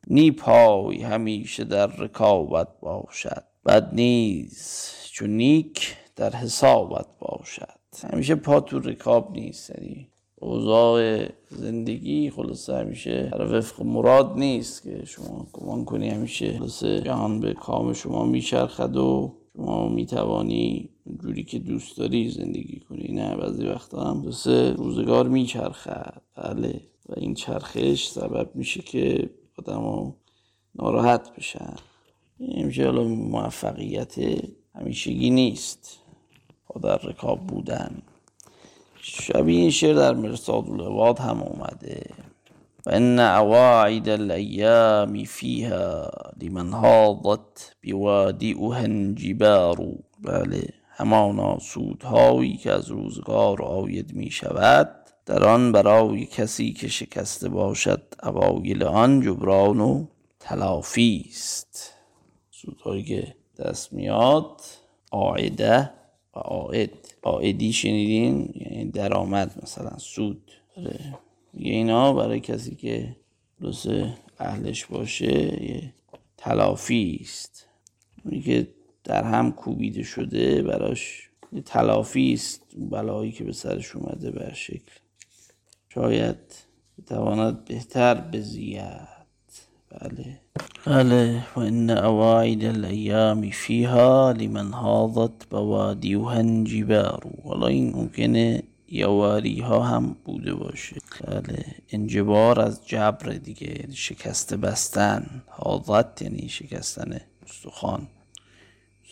نی 0.08 0.32
پای 0.32 1.02
همیشه 1.02 1.64
در 1.64 1.88
رکابت 1.88 2.68
باشد. 2.82 3.44
بد 3.66 3.90
نیز 3.94 4.92
چون 5.12 5.30
نیک 5.30 5.96
در 6.20 6.36
حسابت 6.36 7.06
باشد. 7.20 7.80
همیشه 8.14 8.36
پا 8.36 8.60
تو 8.60 8.80
رکاب 8.80 9.32
نیست 9.32 9.70
یعنی 9.70 10.08
اوضاع 10.36 11.26
زندگی 11.50 12.30
خلاصه 12.30 12.76
همیشه 12.76 13.30
در 13.34 13.58
وفق 13.58 13.84
مراد 13.84 14.38
نیست 14.38 14.84
که 14.84 15.06
شما 15.06 15.48
گمان 15.54 15.86
کنی 15.86 16.10
همیشه 16.10 16.58
خلاصه 16.58 17.02
جهان 17.02 17.40
به 17.40 17.54
کام 17.54 17.94
شما 17.94 18.26
میچرخد 18.26 18.98
و 18.98 19.36
شما 19.56 19.90
می‌توانی 19.90 20.90
جوری 21.22 21.44
که 21.44 21.60
دوست 21.60 21.98
داری 21.98 22.30
زندگی 22.30 22.80
کنی. 22.80 23.14
نه 23.14 23.36
بعضی 23.36 23.68
وقتا 23.68 24.04
هم 24.04 24.22
خلاصه 24.22 24.72
روزگار 24.72 25.28
میچرخد. 25.28 26.22
بله 26.36 26.82
و 27.10 27.14
این 27.18 27.34
چرخش 27.34 28.08
سبب 28.08 28.52
میشه 28.56 28.82
که 28.82 29.30
آدم 29.58 30.14
ناراحت 30.76 31.36
بشن. 31.36 31.76
همیشه 32.58 32.86
حالا 32.86 33.04
موفقیت 33.04 34.16
همیشگی 34.76 35.30
نیست. 35.30 36.00
با 36.70 36.82
در 36.82 36.98
رکاب 36.98 37.40
بودن. 37.48 38.02
شبیه 39.02 39.60
این 39.60 39.72
شعر 39.72 39.96
در 39.96 40.14
مرساد 40.14 40.70
الواد 40.70 41.20
هم 41.20 41.42
اومده. 41.42 42.02
و 42.86 42.90
ان 42.90 43.20
عواعد 43.20 44.10
الایام 44.10 45.24
فیها 45.24 46.12
لمن 46.42 46.74
هاضت 46.74 47.76
بوادئها 47.84 48.76
انجبار 48.76 49.78
بله 50.24 50.70
همانا 50.90 51.60
سودهایی 51.60 52.58
که 52.58 52.72
از 52.72 52.92
روزگار 52.92 53.62
آید 53.62 54.14
می 54.14 54.32
شود 54.32 54.96
در 55.26 55.44
آن 55.44 55.72
برای 55.72 56.26
کسی 56.26 56.74
که 56.74 56.88
شکسته 56.88 57.50
باشد 57.50 58.02
اوایل 58.24 58.84
آن 58.84 59.22
جبران 59.22 59.80
و 59.80 60.06
تلافی 60.40 61.26
است. 61.30 61.94
سودهایی 62.52 63.04
که 63.04 63.36
دست 63.60 63.94
میاد 63.94 64.62
آعده 65.12 65.92
آعد 66.34 66.90
آعدی 67.22 67.74
شنیدین؟ 67.74 68.54
یعنی 68.56 68.92
درآمد 68.92 69.60
مثلا 69.64 69.98
سود. 69.98 70.52
آره. 70.78 71.00
یه 71.54 71.74
اینا 71.74 72.14
برای 72.14 72.40
کسی 72.40 72.76
که 72.76 73.16
درست 73.62 73.88
اهلش 74.40 74.86
باشه 74.86 75.64
یه 75.64 75.94
تلافی 76.38 77.20
است. 77.22 77.66
اونی 78.26 78.42
که 78.42 78.68
در 79.04 79.24
هم 79.24 79.52
کوبیده 79.52 80.04
شده 80.04 80.62
براش 80.62 81.30
یه 81.54 81.62
تلافی 81.62 82.34
است 82.34 82.62
بلایی 82.78 83.32
که 83.32 83.44
به 83.44 83.52
سرش 83.54 83.96
اومده 83.96 84.32
به 84.32 84.54
شکل. 84.54 84.92
شاید 85.90 86.38
بتواند 86.98 87.66
بهتر 87.66 88.16
بزید 88.16 88.82
بله. 89.90 90.40
بله 90.86 91.44
و 91.56 91.60
ان 91.60 91.90
اواعد 91.90 92.66
الایام 92.66 93.50
فیها 93.50 94.32
لمن 94.32 94.72
هاضت 94.74 95.46
بوادیها 95.50 96.32
انجبار 96.32 97.24
والا 97.44 97.68
این 97.68 97.96
ممکنه 97.96 98.64
یواری 98.92 99.60
ها 99.60 99.84
هم 99.84 100.16
بوده 100.26 100.54
باشه 100.54 100.96
بله 101.28 101.66
انجبار 101.92 102.60
از 102.60 102.88
جبر 102.88 103.30
دیگه 103.30 103.88
شکست 103.94 104.54
بستن. 104.54 105.44
حاضت 105.48 106.22
یعنی 106.22 106.50
شکستن 106.50 107.20
استخوان. 107.46 108.08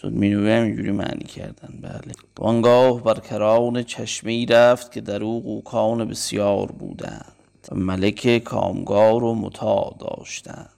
سود 0.02 0.14
مینوی 0.14 0.52
هم 0.52 0.64
اینجوری 0.64 0.92
معنی 0.92 1.24
کردن. 1.24 1.80
بله. 1.82 2.14
وانگاه 2.38 3.04
بر 3.04 3.20
کران 3.20 3.84
چشمه 3.84 4.32
ای 4.32 4.46
رفت 4.46 4.92
که 4.92 5.02
در 5.02 5.24
او 5.24 5.44
قوکان 5.44 6.06
بسیار 6.06 6.72
بودند. 6.72 7.34
و 7.72 7.76
ملک 7.76 8.38
کامگار 8.38 9.24
و 9.24 9.36
متا 9.36 9.96
داشتند. 10.00 10.70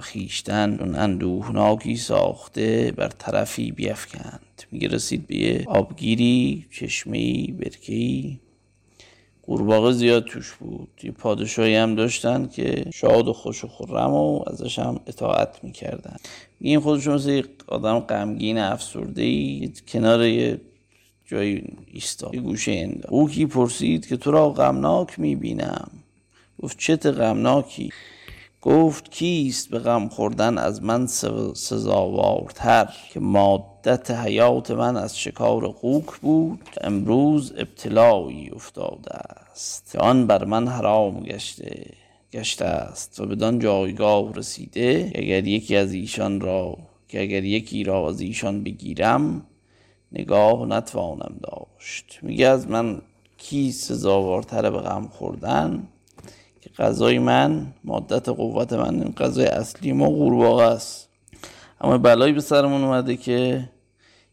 خیشتن 0.00 0.78
اون 0.80 0.94
اندوهناکی 0.94 1.96
ساخته 1.96 2.92
بر 2.96 3.08
طرفی 3.08 3.72
بیفکند. 3.72 4.40
میگه 4.70 4.88
رسید 4.88 5.26
به 5.26 5.36
یه 5.36 5.64
آبگیری 5.66 6.66
چشمهی 6.70 7.52
برکی 7.52 8.40
قورباغه 9.42 9.92
زیاد 9.92 10.24
توش 10.24 10.52
بود. 10.52 10.88
یه 11.02 11.10
پادشاهی 11.10 11.74
هم 11.74 11.94
داشتن 11.94 12.46
که 12.46 12.84
شاد 12.94 13.28
و 13.28 13.32
خوش 13.32 13.64
و 13.64 13.68
خرم 13.68 14.12
و 14.12 14.44
ازش 14.46 14.78
هم 14.78 15.00
اطاعت 15.06 15.64
می‌کردن. 15.64 16.16
این 16.60 16.80
خودشون 16.80 17.14
مثل 17.14 17.42
آدم 17.66 17.98
غمگین 17.98 18.58
افسرده 18.58 19.22
ای 19.22 19.72
کنار 19.88 20.26
یه 20.26 20.60
جایی 21.26 21.64
ایستا 21.92 22.30
یه 22.34 22.40
گوشه 22.40 22.72
اندا 22.72 23.08
او 23.08 23.28
کی 23.28 23.46
پرسید 23.46 24.06
که 24.06 24.16
تو 24.16 24.30
را 24.30 24.50
غمناک 24.50 25.18
می‌بینم؟ 25.18 25.90
گفت 26.62 26.78
چت 26.78 27.06
غمناکی؟ 27.06 27.90
گفت 28.62 29.10
کیست 29.10 29.70
به 29.70 29.78
غم 29.78 30.08
خوردن 30.08 30.58
از 30.58 30.82
من 30.82 31.06
سزاوارتر 31.54 32.88
که 33.12 33.20
مادت 33.20 34.10
حیات 34.10 34.70
من 34.70 34.96
از 34.96 35.18
شکار 35.18 35.68
قوک 35.68 36.20
بود؟ 36.20 36.60
امروز 36.80 37.52
ابتلایی 37.56 38.50
افتاده 38.50 39.14
است. 39.14 39.92
که 39.92 39.98
آن 39.98 40.26
بر 40.26 40.44
من 40.44 40.68
حرام 40.68 41.20
گشته 41.20 41.86
گشته 42.32 42.64
است 42.64 43.20
و 43.20 43.26
بدان 43.26 43.58
جایگاه 43.58 44.34
رسیده 44.34 45.10
که 45.10 45.18
اگر 45.18 45.46
یکی 45.46 45.76
از 45.76 45.92
ایشان 45.92 46.40
را 46.40 46.78
که 47.08 47.22
اگر 47.22 47.44
یکی 47.44 47.84
را 47.84 48.08
از 48.08 48.20
ایشان 48.20 48.62
بگیرم 48.62 49.46
نگاه 50.12 50.66
نتوانم 50.66 51.36
داشت. 51.42 52.18
میگه 52.22 52.46
از 52.46 52.68
من 52.68 53.02
کی 53.38 53.72
سزاوارتر 53.72 54.70
به 54.70 54.78
غم 54.78 55.08
خوردن؟ 55.12 55.88
غذای 56.78 57.18
من 57.18 57.66
مادت 57.84 58.28
قوت 58.28 58.72
من 58.72 59.12
غذای 59.16 59.46
اصلی 59.46 59.92
ما 59.92 60.06
قورباغه 60.06 60.62
است. 60.62 61.08
اما 61.80 61.98
بلایی 61.98 62.32
به 62.32 62.40
سرمون 62.40 62.84
اومده 62.84 63.16
که 63.16 63.68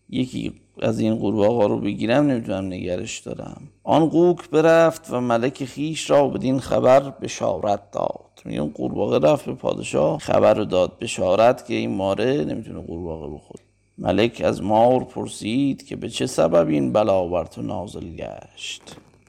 یکی 0.10 0.54
از 0.82 1.00
این 1.00 1.16
قورباغه 1.16 1.68
رو 1.68 1.80
بگیرم 1.80 2.28
نمی‌تونم 2.28 2.66
نگرش 2.66 3.20
دارم. 3.20 3.62
آن 3.84 4.10
قوک 4.10 4.50
برفت 4.50 5.08
و 5.12 5.22
ملک 5.22 5.66
خیش 5.66 6.10
را 6.10 6.28
بدین 6.28 6.60
خبر 6.60 7.00
بشارت 7.00 7.92
داد. 7.92 8.42
میگه 8.46 8.62
اون 8.62 8.72
قورباغه 8.76 9.32
رفت 9.32 9.46
به 9.46 9.54
پادشاه 9.54 10.20
خبر 10.20 10.54
رو 10.54 10.66
داد 10.66 11.00
بشارت 11.00 11.66
که 11.66 11.74
این 11.74 11.96
ماره 11.96 12.44
نمی‌تونه 12.44 12.80
قورباغه 12.80 13.28
بخوره. 13.36 13.64
ملک 13.98 14.42
از 14.46 14.64
مار 14.64 15.04
پرسید 15.04 15.86
که 15.86 15.96
به 15.96 16.10
چه 16.10 16.26
سبب 16.26 16.68
این 16.68 16.94
بلا 16.94 17.28
بر 17.28 17.46
تو 17.46 17.62
نازل 17.62 18.16
گشت؟ 18.16 18.82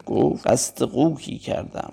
گفت 0.07 0.46
قصد 0.46 0.83
قوکی 0.83 1.38
کردم. 1.38 1.92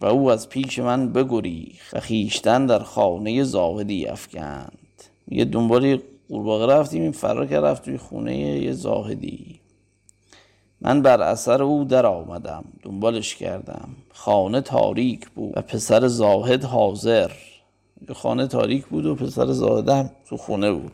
و 0.00 0.06
او 0.06 0.30
از 0.30 0.48
پیش 0.48 0.78
من 0.78 1.12
بگریخت 1.12 1.94
و 1.94 2.00
خیشتن 2.00 2.66
در 2.66 2.78
خانه 2.78 3.44
زاهدی 3.44 4.06
افکند. 4.06 4.78
یه 5.28 5.44
دنبال 5.44 5.98
قورباغه 6.28 6.66
رفتیم 6.66 7.02
این 7.02 7.12
فرار 7.12 7.46
کرد 7.46 7.64
رفت 7.64 7.84
توی 7.84 7.98
خونه 7.98 8.38
یه 8.38 8.72
زاهدی. 8.72 9.60
من 10.80 11.02
بر 11.02 11.22
اثر 11.22 11.62
او 11.62 11.84
در 11.84 12.06
آمدم 12.06 12.64
دنبالش 12.82 13.34
کردم. 13.34 13.88
خانه 14.12 14.60
تاریک 14.60 15.28
بود 15.28 15.52
و 15.56 15.60
پسر 15.62 16.08
زاهد 16.08 16.64
حاضر. 16.64 17.30
خانه 18.14 18.46
تاریک 18.46 18.86
بود 18.86 19.06
و 19.06 19.14
پسر 19.14 19.46
زاهدم 19.46 20.10
تو 20.28 20.36
خونه 20.36 20.72
بود. 20.72 20.92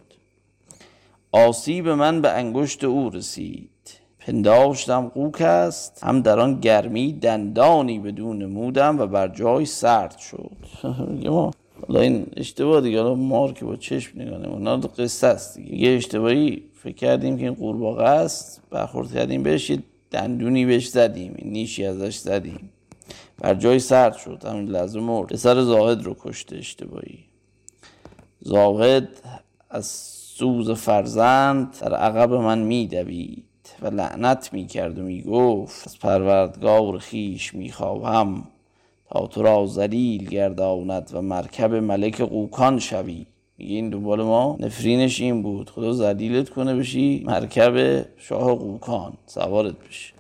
آسیب 1.33 1.89
من 1.89 2.21
به 2.21 2.31
انگشت 2.31 2.85
او 2.85 3.11
رسید. 3.11 3.71
پنداشتم 4.27 5.09
قوک 5.09 5.41
است. 5.41 6.01
هم 6.03 6.21
در 6.21 6.41
آن 6.41 6.61
گرمی 6.61 7.13
دندانی 7.13 7.99
بدون 7.99 8.45
مودم 8.45 8.99
و 8.99 9.07
بر 9.07 9.29
جای 9.29 9.65
سرد 9.65 10.19
شد. 10.19 10.51
ما 11.25 11.51
حالا 11.89 12.01
این 12.01 12.27
اشتباه 12.37 12.81
دیگه. 12.81 13.03
حالا 13.03 13.15
مار 13.15 13.53
که 13.53 13.65
با 13.65 13.77
چشم 13.77 14.21
نگاه 14.21 14.47
اونا 14.47 14.77
قصه 14.77 15.27
است 15.27 15.57
دیگه. 15.59 15.77
یه 15.77 15.97
اشتباهی 15.97 16.63
فکر 16.75 16.95
کردیم 16.95 17.39
که 17.39 17.45
این 17.45 17.55
قورباغه 17.55 18.05
است. 18.05 18.63
برخورد 18.71 19.13
کردیم 19.13 19.43
بهش. 19.43 19.73
دندونی 20.11 20.65
بهش 20.65 20.89
زدیم. 20.89 21.37
نیشی 21.43 21.87
ازش 21.87 22.17
زدیم. 22.17 22.71
بر 23.39 23.55
جای 23.55 23.79
سرد 23.79 24.17
شد. 24.17 24.45
همین 24.47 24.69
لحظه 24.69 25.01
مرد. 25.01 25.29
پسر 25.29 25.61
زاهد 25.61 26.03
رو 26.03 26.17
کشته 26.21 26.57
اشتباهی. 26.57 27.19
زاهد 28.41 29.09
از 29.71 29.87
سوز 29.87 30.71
فرزند 30.71 31.79
در 31.81 31.95
عقب 31.95 32.33
من 32.33 32.59
میدوید. 32.59 33.46
و 33.83 33.87
لعنت 33.87 34.53
می 34.53 34.67
کرد 34.67 34.99
و 34.99 35.03
می 35.03 35.23
گفت 35.23 35.87
از 35.87 35.99
پروردگار 35.99 36.99
خیش 36.99 37.55
می 37.55 37.73
خواهم 37.73 38.45
تا 39.11 39.27
تو 39.27 39.43
را 39.43 39.67
زلیل 39.67 40.29
گرداند 40.29 41.11
و 41.13 41.23
مرکب 41.23 41.75
ملک 41.75 42.21
قوکان 42.21 42.79
شوی. 42.79 43.27
میگه 43.59 43.75
این 43.75 43.91
دنبال 43.91 44.23
ما؟ 44.23 44.57
نفرینش 44.61 45.21
این 45.21 45.43
بود 45.43 45.71
خدا 45.71 45.93
زلیلت 45.93 46.49
کنه 46.49 46.75
بشی 46.75 47.23
مرکب 47.27 48.07
شاه 48.17 48.55
قوکان 48.55 49.13
سوارت 49.27 49.75
بشه 49.89 50.15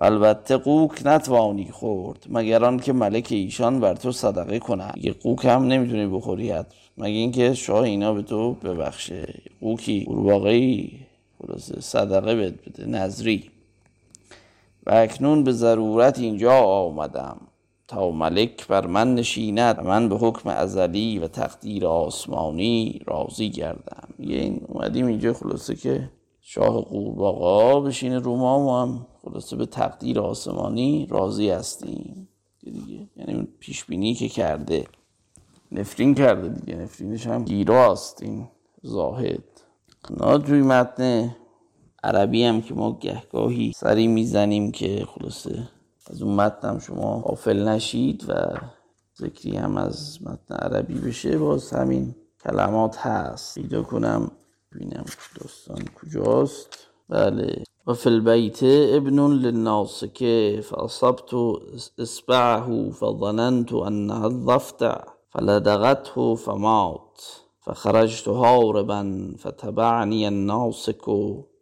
البته 0.00 0.56
قوک 0.56 1.02
نتوانی 1.04 1.70
خورد 1.70 2.26
مگر 2.30 2.76
که 2.76 2.92
ملک 2.92 3.28
ایشان 3.30 3.80
بر 3.80 3.94
تو 3.94 4.12
صدقه 4.12 4.58
کنه 4.58 4.92
میگه 4.94 5.12
قوک 5.12 5.44
هم 5.44 5.66
نمی‌تونی 5.66 6.06
بخوری 6.06 6.50
حد 6.50 6.74
مگه 6.98 7.14
اینکه 7.14 7.54
شاه 7.54 7.82
اینا 7.82 8.12
به 8.12 8.22
تو 8.22 8.52
ببخشه؟ 8.52 9.34
قوکی 9.60 10.04
قورباغه‌ای. 10.04 10.90
خلاصه 11.42 11.80
صدقه 11.80 12.34
بده, 12.34 12.70
بده 12.70 12.86
نظری. 12.86 13.50
و 14.86 14.90
اکنون 14.94 15.44
به 15.44 15.52
ضرورت 15.52 16.18
اینجا 16.18 16.52
آمدم 16.54 17.40
تا 17.88 18.10
ملک 18.10 18.66
بر 18.66 18.86
من 18.86 19.14
نشیند 19.14 19.78
و 19.78 19.82
من 19.82 20.08
به 20.08 20.16
حکم 20.16 20.48
ازلی 20.48 21.18
و 21.18 21.28
تقدیر 21.28 21.86
آسمانی 21.86 23.00
راضی 23.06 23.50
گردم. 23.50 24.08
یه 24.18 24.38
این 24.38 24.64
اومدیم 24.68 25.06
اینجا 25.06 25.32
خلاصه 25.32 25.74
که 25.74 26.10
شاه 26.40 26.80
قورباغه 26.84 27.88
بشینه 27.88 28.18
رو 28.18 28.36
ما 28.36 28.66
و 28.66 28.70
هم 28.70 29.06
خلاصه 29.22 29.56
به 29.56 29.66
تقدیر 29.66 30.20
آسمانی 30.20 31.06
راضی 31.10 31.50
هستیم. 31.50 32.28
دیگه 32.60 33.08
یعنی 33.16 33.48
پیش 33.60 33.84
بینی 33.84 34.14
که 34.14 34.28
کرده 34.28 34.84
نفرین 35.72 36.14
کرده 36.14 36.48
دیگه 36.48 36.78
نفرینش 36.78 37.26
هم 37.26 37.44
گیراست 37.44 38.22
این 38.22 38.48
زاهد. 38.82 39.51
نه 40.10 40.38
توی 40.38 40.62
متن 40.62 41.36
عربی 42.04 42.44
هم 42.44 42.62
که 42.62 42.74
ما 42.74 42.98
گهگاهی 43.00 43.72
سری 43.76 44.06
می‌زنیم 44.06 44.72
که 44.72 45.06
خلاصه 45.06 45.68
از 46.10 46.22
اون 46.22 46.34
متن 46.34 46.68
هم 46.68 46.78
شما 46.78 47.20
غافل 47.20 47.68
نشید 47.68 48.24
و 48.28 48.34
ذکری 49.18 49.56
هم 49.56 49.76
از 49.76 50.18
متن 50.22 50.54
عربی 50.54 50.94
بشه. 50.94 51.38
باز 51.38 51.70
همین 51.70 52.14
کلمات 52.44 52.96
هست. 52.96 53.54
پیدا 53.54 53.82
کنم 53.82 54.30
ببینم 54.72 55.04
داستان 55.40 55.84
کجاست. 56.00 56.78
بله. 57.08 57.64
و 57.86 57.94
فی 57.94 58.08
البیت 58.08 58.62
ابن 58.62 59.32
للناسک 59.32 60.20
فاصبت 60.60 61.34
اصبعه 61.98 62.90
فظننت 62.90 63.72
انها 63.72 64.24
الضفدع 64.24 65.00
فلدغته 65.30 66.34
فمات. 66.34 67.41
فخرجت 67.64 68.28
هاربا 68.28 69.34
فتبعني 69.38 70.28
الناسك 70.28 71.04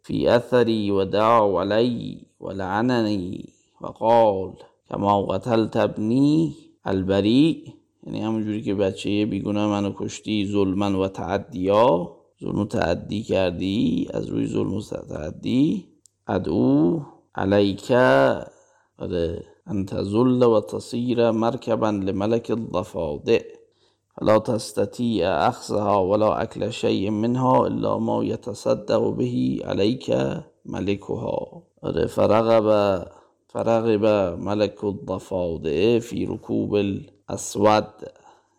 في 0.03 0.35
أثري 0.35 0.91
ودعوا 0.91 1.61
علي 1.61 2.17
ولعنني 2.39 3.49
وقال 3.81 4.53
كما 4.89 5.21
قتلت 5.21 5.77
ابني 5.77 6.53
البريء 6.87 7.73
یعنی 8.03 8.21
همونجوری 8.23 8.61
که 8.61 8.75
بچه 8.75 9.25
بیگونه 9.25 9.67
منو 9.67 9.93
کشتی 9.97 10.45
ظلمن 10.45 10.95
و 10.95 11.07
تعدیا 11.07 12.17
ظلم 12.43 12.59
و 12.59 12.65
تعدی 12.65 13.23
کردی 13.23 14.07
از 14.13 14.27
روی 14.27 14.47
ظلم 14.47 14.73
و 14.73 14.81
تعدی 14.81 15.87
ادعو 16.27 16.99
علیک 17.35 17.91
آره 17.91 19.43
ان 19.67 19.85
تزل 19.85 20.43
و 20.43 20.61
تصیر 20.61 21.31
مرکبا 21.31 21.89
لملک 21.89 22.51
الضفادع. 22.51 23.60
فلا 24.17 24.37
تستطيع 24.37 25.47
أخذها 25.47 25.95
ولا 25.95 26.41
أكل 26.43 26.73
شيء 26.73 27.09
منها 27.09 27.67
إلا 27.67 27.97
ما 27.97 28.23
يتصدق 28.23 29.09
به 29.09 29.59
عليك 29.65 30.17
ملكها. 30.65 31.61
فرغب 32.07 32.67
فرغب 33.47 34.05
ملك 34.39 34.83
الضفادع 34.83 35.99
في 35.99 36.25
ركوب 36.25 36.75
الاسود 36.75 37.87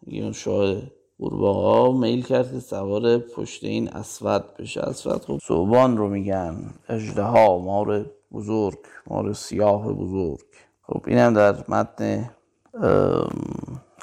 این 0.07 0.33
شاه 0.33 0.77
قورباغه 1.19 1.99
میل 1.99 2.23
کرد 2.23 2.59
سوار 2.59 3.19
پشت 3.19 3.65
این 3.65 3.89
اسود 3.89 4.45
بشه. 4.59 4.81
اسود 4.81 5.25
خب 5.25 5.39
صوبان 5.39 5.97
رو 5.97 6.09
میگن. 6.09 6.75
اجده 6.89 7.33
مار 7.59 8.07
بزرگ 8.33 8.79
مار 9.07 9.33
سیاه 9.33 9.93
بزرگ. 9.93 10.41
خب 10.83 11.01
اینم 11.07 11.35
در 11.35 11.65
متن 11.69 12.31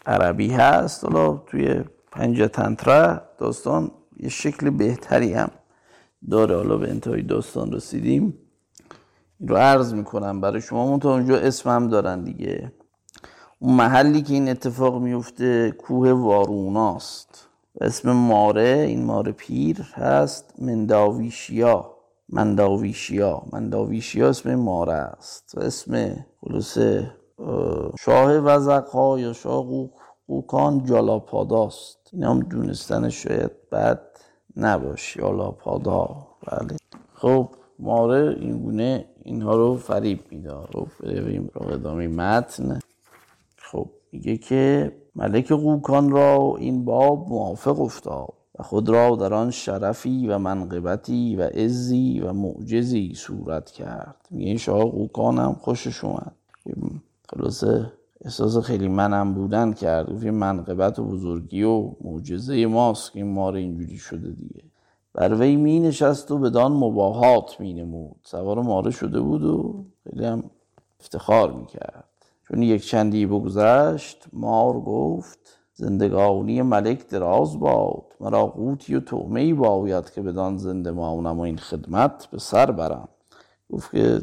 عربی 0.10 0.50
هست. 0.50 1.04
حالا 1.04 1.34
توی 1.34 1.84
پنج 2.12 2.50
تنتره 2.54 3.22
داستان 3.38 3.91
یه 4.19 4.30
شکل 4.30 4.69
بهتری 4.69 5.34
هم 5.34 5.52
داره. 6.32 6.56
حالا 6.56 6.78
به 6.78 6.89
انتهای 6.89 7.22
داستان 7.22 7.72
رسیدیم. 7.72 8.34
این 9.39 9.50
رو 9.50 9.56
عرض 9.56 9.93
می‌کنم 9.93 10.41
برای 10.41 10.62
شما. 10.62 11.00
تا 11.00 11.13
اونجا 11.13 11.38
اسم 11.38 11.69
هم 11.69 11.88
دارن 11.88 12.24
دیگه. 12.24 12.72
اون 13.60 13.76
محلی 13.76 14.22
که 14.22 14.34
این 14.34 14.50
اتفاق 14.50 15.02
میفته 15.02 15.72
کوه 15.72 16.12
واروناست. 16.12 17.48
اسم 17.82 18.12
ماره 18.12 18.86
این 18.88 19.06
ماره 19.06 19.32
پیر 19.32 19.82
هست. 19.82 20.54
منداویشیا. 20.62 21.95
منداویشیا. 22.30 23.41
منداویشیا 23.54 24.30
اسم 24.30 24.56
ماره 24.56 24.93
است. 24.93 25.58
اسم 25.58 26.15
خلوصه 26.41 27.12
شاه 28.00 28.38
وزق 28.38 29.17
یا 29.19 29.34
شاه 29.34 29.65
قوکان 30.30 30.86
جالاپاداست. 30.86 32.10
این 32.13 32.24
هم 32.24 32.39
دونستن 32.39 33.10
شاید 33.10 33.52
بد 33.72 34.02
نباشه. 34.58 35.20
جالاپادا. 35.22 36.28
بله. 36.48 36.78
خب 37.13 37.50
ماره 37.80 38.36
این 38.39 38.60
گونه 38.60 39.06
اینها 39.24 39.56
رو 39.56 39.78
فریب 39.78 40.20
میدار 40.32 40.70
خب 40.74 40.88
بریم 41.04 41.50
را 41.54 41.74
ادامه 41.74 42.08
متن. 42.08 42.80
خب 43.58 43.89
میگه 44.12 44.38
که 44.38 44.92
ملک 45.15 45.52
قوکان 45.52 46.10
را 46.10 46.56
این 46.58 46.86
باب 46.86 47.30
موافق 47.30 47.80
افتاد 47.82 48.34
و 48.60 48.63
خود 48.63 48.89
را 48.89 49.15
در 49.15 49.34
آن 49.34 49.52
شرفی 49.52 50.28
و 50.28 50.38
منقبتی 50.38 51.36
و 51.36 51.42
عزی 51.42 52.20
و 52.20 52.34
معجزی 52.34 53.13
صورت 53.15 53.72
کرد. 53.72 54.15
میگه 54.32 54.48
این 54.48 54.58
شاه 54.58 54.84
قوکان 54.84 55.38
هم 55.39 55.54
خوشش 55.54 56.04
اومد. 56.04 56.36
خلاصه 57.30 57.92
احساس 58.30 58.58
خیلی 58.58 58.88
منم 58.88 59.34
بودن 59.34 59.74
کرد. 59.74 60.24
یه 60.24 60.32
منقبت 60.32 61.00
و 61.00 61.04
بزرگی 61.04 61.63
و 61.63 61.92
معجزه 62.02 62.65
ماست 62.65 63.12
که 63.12 63.20
این 63.20 63.34
مار 63.34 63.56
اینجوری 63.56 63.98
شده 63.98 64.32
دیگه. 64.32 64.63
بر 65.13 65.34
وی 65.34 65.56
می 65.56 65.80
نشست 65.80 66.32
و 66.32 66.38
بدان 66.38 66.72
مباهات 66.72 67.60
می 67.60 67.74
نمود 67.74 68.15
سوار 68.24 68.62
ماره 68.62 68.92
شده 68.92 69.22
بود 69.22 69.44
و 69.44 69.86
خیلی 70.04 70.26
هم 70.26 70.44
افتخار 71.00 71.54
می 71.54 71.65
کرد 71.65 72.10
چون 72.48 72.62
یک 72.62 72.86
چندی 72.86 73.26
بگذشت 73.26 74.26
مار 74.34 74.74
گفت 74.74 75.60
زندگانی 75.74 76.62
ملک 76.62 77.08
دراز 77.08 77.60
باد. 77.60 78.06
مرا 78.20 78.48
قوتی 78.48 78.96
و 78.96 79.00
تومه 79.00 79.42
ای 79.42 79.54
باید 79.54 80.10
که 80.10 80.22
بدان 80.22 80.58
زنده 80.58 80.92
مانم 80.92 81.39
و 81.39 81.42
این 81.42 81.58
خدمت 81.58 82.28
به 82.32 82.39
سر 82.39 82.72
برم. 82.72 83.08
گفت 83.72 83.92
که 83.92 84.22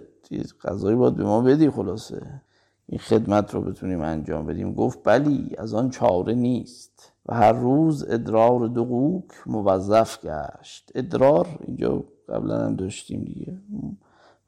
غذایی 0.64 0.96
باید 0.96 1.14
به 1.14 1.24
ما 1.24 1.40
بدی 1.40 1.70
خلاصه. 1.70 2.45
این 2.88 2.98
خدمت 2.98 3.54
رو 3.54 3.60
بتونیم 3.60 4.00
انجام 4.00 4.46
بدیم. 4.46 4.74
گفت 4.74 4.98
بلی 5.04 5.50
از 5.58 5.74
آن 5.74 5.90
چاره 5.90 6.34
نیست. 6.34 7.12
و 7.26 7.34
هر 7.34 7.52
روز 7.52 8.04
ادرار 8.08 8.68
دو 8.68 8.84
قوک 8.84 9.24
موظف 9.46 10.24
گشت. 10.24 10.92
ادرار 10.94 11.48
اینجا 11.66 12.04
قبلا 12.28 12.66
هم 12.66 12.76
داشتیم 12.76 13.24
دیگه. 13.24 13.58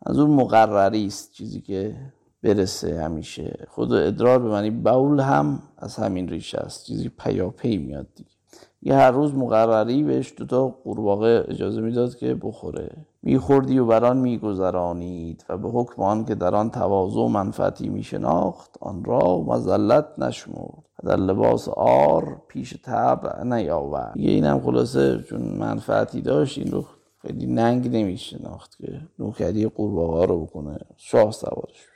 از 0.06 0.18
اون 0.18 0.30
مقرری 0.30 1.06
است 1.06 1.32
چیزی 1.32 1.60
که 1.60 1.96
برسه 2.42 3.02
همیشه. 3.02 3.66
خود 3.68 3.92
ادرار 3.92 4.38
به 4.38 4.48
معنی 4.48 4.70
بول 4.70 5.20
هم 5.20 5.62
از 5.78 5.96
همین 5.96 6.28
ریشه 6.28 6.58
است. 6.58 6.86
چیزی 6.86 7.08
پیاپی 7.08 7.76
میاد 7.76 8.06
دیگه. 8.14 8.37
یه 8.82 8.94
هر 8.94 9.10
روز 9.10 9.34
مقرری 9.34 10.02
بهش 10.02 10.34
دوتا 10.36 10.68
قورباغه 10.68 11.44
اجازه 11.48 11.80
می‌داد 11.80 12.16
که 12.16 12.34
بخوره. 12.34 12.90
میخوردی 13.22 13.78
و 13.78 13.86
بران 13.86 14.16
میگذرانید 14.16 15.44
و 15.48 15.58
به 15.58 15.68
حکم 15.68 16.02
آن 16.02 16.24
که 16.24 16.34
در 16.34 16.54
آن 16.54 16.70
تواضع 16.70 17.20
و 17.20 17.28
منفعتی 17.28 17.88
میشناخت 17.88 18.78
آن 18.80 19.04
را 19.04 19.40
مزلت 19.40 20.06
نشمرد. 20.18 20.84
در 21.04 21.16
لباس 21.16 21.68
آر 21.76 22.42
پیش 22.48 22.82
طبع 22.82 23.44
نیاورد. 23.44 24.16
یه 24.16 24.30
اینم 24.30 24.60
خلاصه 24.60 25.22
چون 25.22 25.42
منفعتی 25.42 26.20
داشت 26.22 26.58
این 26.58 26.72
رو 26.72 26.84
خیلی 27.22 27.46
ننگ 27.46 27.96
نمیشناخت 27.96 28.78
که 28.78 29.00
نوکری 29.18 29.66
قورباغه 29.66 30.26
رو 30.26 30.46
بکنه. 30.46 30.78
شاه 30.96 31.30
سوارش 31.30 31.86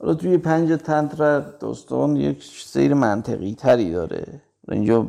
حالا 0.00 0.14
توی 0.14 0.38
پنج 0.38 0.80
تنتر 0.82 1.40
داستان 1.40 2.16
یک 2.16 2.44
سیر 2.44 2.94
منطقی 2.94 3.54
تری 3.54 3.92
داره. 3.92 4.42
اینجا 4.72 5.06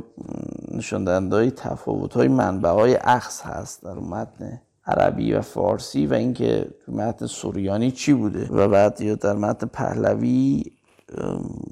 نشان 0.71 1.31
های 1.31 1.51
تفاوت 1.51 2.13
های 2.13 2.27
منبع 2.27 2.69
های 2.69 2.95
اخص 2.95 3.41
هست 3.41 3.83
در 3.83 3.93
متن 3.93 4.61
عربی 4.85 5.33
و 5.33 5.41
فارسی 5.41 6.05
و 6.05 6.13
اینکه 6.13 6.67
تو 6.85 6.91
متن 6.91 7.25
سوریانی 7.25 7.91
چی 7.91 8.13
بوده 8.13 8.47
و 8.47 8.67
بعد 8.67 9.01
یا 9.01 9.15
در 9.15 9.35
متن 9.35 9.67
پهلوی 9.67 10.63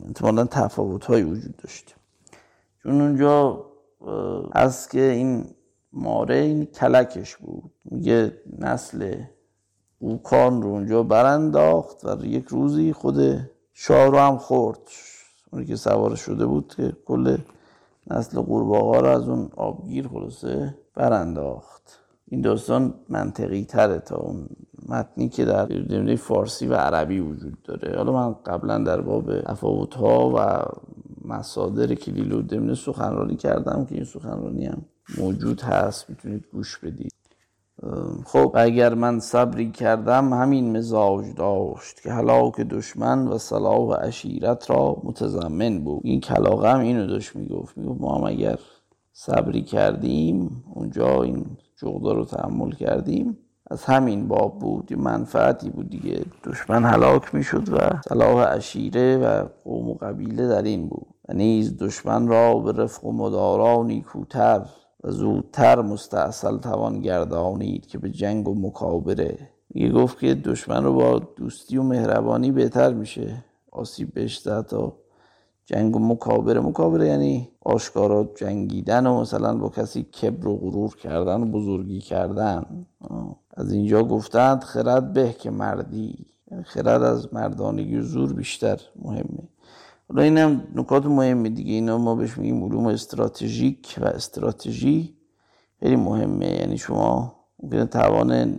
احتمالا 0.07 0.45
تفاوت 0.45 1.05
های 1.05 1.23
وجود 1.23 1.55
داشته. 1.55 1.93
چون 2.83 3.01
اونجا 3.01 3.65
از 4.51 4.89
که 4.89 5.01
این 5.01 5.45
ماره 5.93 6.35
این 6.35 6.65
کلکش 6.65 7.35
بود. 7.35 7.71
میگه 7.85 8.33
نسل 8.59 9.15
اوکان 9.99 10.61
رو 10.61 10.69
اونجا 10.69 11.03
برانداخت 11.03 12.05
و 12.05 12.25
یک 12.25 12.45
روزی 12.45 12.93
خود 12.93 13.49
شاه 13.73 14.07
رو 14.07 14.17
هم 14.17 14.37
خورد. 14.37 14.79
اونی 15.51 15.65
که 15.65 15.75
سوار 15.75 16.15
شده 16.15 16.45
بود 16.45 16.73
که 16.77 16.93
کل 17.05 17.37
نسل 18.11 18.41
قورباغه 18.41 18.99
رو 18.99 19.07
از 19.07 19.29
اون 19.29 19.49
آبگیر 19.55 20.07
خلاصه 20.07 20.75
برانداخت. 20.95 21.99
این 22.27 22.41
داستان 22.41 22.93
منطقی 23.09 23.63
تره 23.63 23.99
تا 23.99 24.15
اون 24.15 24.47
متنی 24.89 25.29
که 25.29 25.45
در 25.45 25.65
جمله 25.65 26.15
فارسی 26.15 26.67
و 26.67 26.73
عربی 26.73 27.19
وجود 27.19 27.61
داره. 27.63 27.97
حالا 27.97 28.11
من 28.11 28.33
قبلا 28.45 28.77
در 28.77 29.01
باب 29.01 29.41
تفاوت 29.41 29.93
ها 29.95 30.33
و 30.35 30.65
مصادر 31.25 31.95
کلیل 31.95 32.31
و 32.31 32.41
دمنه 32.41 32.75
سخنرانی 32.75 33.35
کردم 33.35 33.85
که 33.85 33.95
این 33.95 34.03
سخنرانی 34.03 34.65
هم 34.65 34.81
موجود 35.17 35.61
هست 35.61 36.09
می‌تونید 36.09 36.45
گوش 36.51 36.77
بدید. 36.77 37.16
خب 38.25 38.51
اگر 38.55 38.93
من 38.93 39.19
صبری 39.19 39.71
کردم 39.71 40.33
همین 40.33 40.77
مزاج 40.77 41.25
داشت 41.35 42.01
که 42.01 42.11
هلاک 42.11 42.61
دشمن 42.61 43.27
و 43.27 43.37
صلاح 43.37 43.95
عشیرت 43.95 44.69
را 44.71 44.97
متضمن 45.03 45.79
بود. 45.79 46.01
این 46.03 46.19
کلاغه 46.21 46.69
هم 46.69 46.79
اینو 46.79 47.07
داشت 47.07 47.35
می‌گفت. 47.35 47.77
می‌گفت 47.77 48.01
ما 48.01 48.15
هم 48.15 48.23
اگر 48.23 48.59
صبری 49.13 49.61
کردیم 49.61 50.63
اونجا 50.75 51.23
این 51.23 51.45
جغدا 51.75 52.11
رو 52.11 52.25
تحمل 52.25 52.71
کردیم 52.71 53.37
از 53.71 53.85
همین 53.85 54.27
باب 54.27 54.59
بود. 54.59 54.91
یه 54.91 54.97
منفعتی 54.97 55.69
بود 55.69 55.89
دیگه. 55.89 56.21
دشمن 56.43 56.83
هلاک 56.83 57.35
می‌شد 57.35 57.69
و 57.73 57.77
صلاح 58.09 58.43
عشیره 58.43 59.17
و 59.17 59.47
قوم 59.63 59.89
و 59.89 59.93
قبیله 59.93 60.47
در 60.47 60.61
این 60.61 60.89
بود. 60.89 61.07
و 61.29 61.33
نیز 61.33 61.77
دشمن 61.77 62.27
را 62.27 62.59
به 62.59 62.71
رفق 62.71 63.05
و 63.05 63.11
مدارا 63.11 63.83
نیکوتر 63.83 64.65
و 65.03 65.11
زودتر 65.11 65.81
مستاصل 65.81 66.57
توان 66.57 66.99
گردانید 66.99 67.85
که 67.85 67.97
به 67.97 68.09
جنگ 68.09 68.47
و 68.47 68.55
مکابره. 68.67 69.49
میگه 69.69 69.89
گفت 69.89 70.19
که 70.19 70.35
دشمن 70.35 70.83
رو 70.83 70.93
با 70.93 71.19
دوستی 71.19 71.77
و 71.77 71.83
مهربانی 71.83 72.51
بهتر 72.51 72.93
میشه. 72.93 73.43
آسیب 73.71 74.13
بهش 74.13 74.39
تا 74.39 74.93
جنگ 75.65 75.95
و 75.95 75.99
مکابره. 75.99 76.59
مکابره 76.59 77.07
یعنی 77.07 77.49
آشکارا 77.61 78.29
جنگیدن 78.35 79.07
و 79.07 79.21
مثلا 79.21 79.57
با 79.57 79.69
کسی 79.69 80.03
کبر 80.03 80.47
و 80.47 80.57
غرور 80.57 80.95
کردن 80.95 81.41
و 81.41 81.45
بزرگی 81.45 81.99
کردن. 81.99 82.85
از 83.53 83.71
اینجا 83.71 84.03
گفتند 84.03 84.63
خرد 84.63 85.13
به 85.13 85.33
که 85.33 85.51
مردی. 85.51 86.25
یعنی 86.51 86.63
خرد 86.63 87.03
از 87.03 87.33
مردانگی 87.33 87.97
و 87.97 88.01
زور 88.01 88.33
بیشتر 88.33 88.81
مهمه. 89.01 89.47
حالا 90.09 90.21
این 90.21 90.37
هم 90.37 90.67
نکات 90.75 91.05
مهمه 91.05 91.49
دیگه. 91.49 91.73
اینا 91.73 91.97
ما 91.97 92.15
بهش 92.15 92.37
میگیم 92.37 92.63
علوم 92.63 92.85
استراتژیک 92.85 93.95
و 94.01 94.05
استراتژی. 94.05 95.17
خیلی 95.79 95.95
مهمه. 95.95 96.47
یعنی 96.47 96.77
شما 96.77 97.35
ممکنه 97.63 97.85
توان 97.85 98.57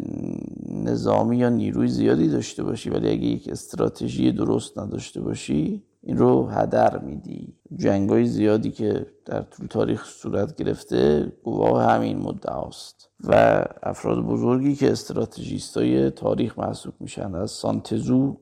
نظامی 0.68 1.36
یا 1.36 1.49
نیروی 1.49 1.88
زیادی 1.88 2.28
داشته 2.28 2.62
باشی 2.62 2.90
ولی 2.90 3.11
اگه 3.11 3.24
یک 3.24 3.49
استراتژی 3.49 4.32
درست 4.32 4.78
نداشته 4.78 5.20
باشی 5.20 5.84
این 6.03 6.16
رو 6.16 6.46
هدر 6.46 6.99
میدی. 6.99 7.55
جنگ 7.76 8.11
های 8.11 8.26
زیادی 8.26 8.70
که 8.70 9.07
در 9.24 9.42
طول 9.42 9.66
تاریخ 9.66 10.05
صورت 10.05 10.57
گرفته 10.57 11.32
گواه 11.42 11.92
همین 11.92 12.18
مدعاست. 12.18 13.09
و 13.24 13.64
افراد 13.82 14.18
بزرگی 14.18 14.74
که 14.74 14.92
استراتژیست 14.92 15.76
های 15.76 16.11
تاریخ 16.11 16.59
محسوب 16.59 16.94
میشن 17.01 17.34
از 17.34 17.51
سانتزو 17.51 18.36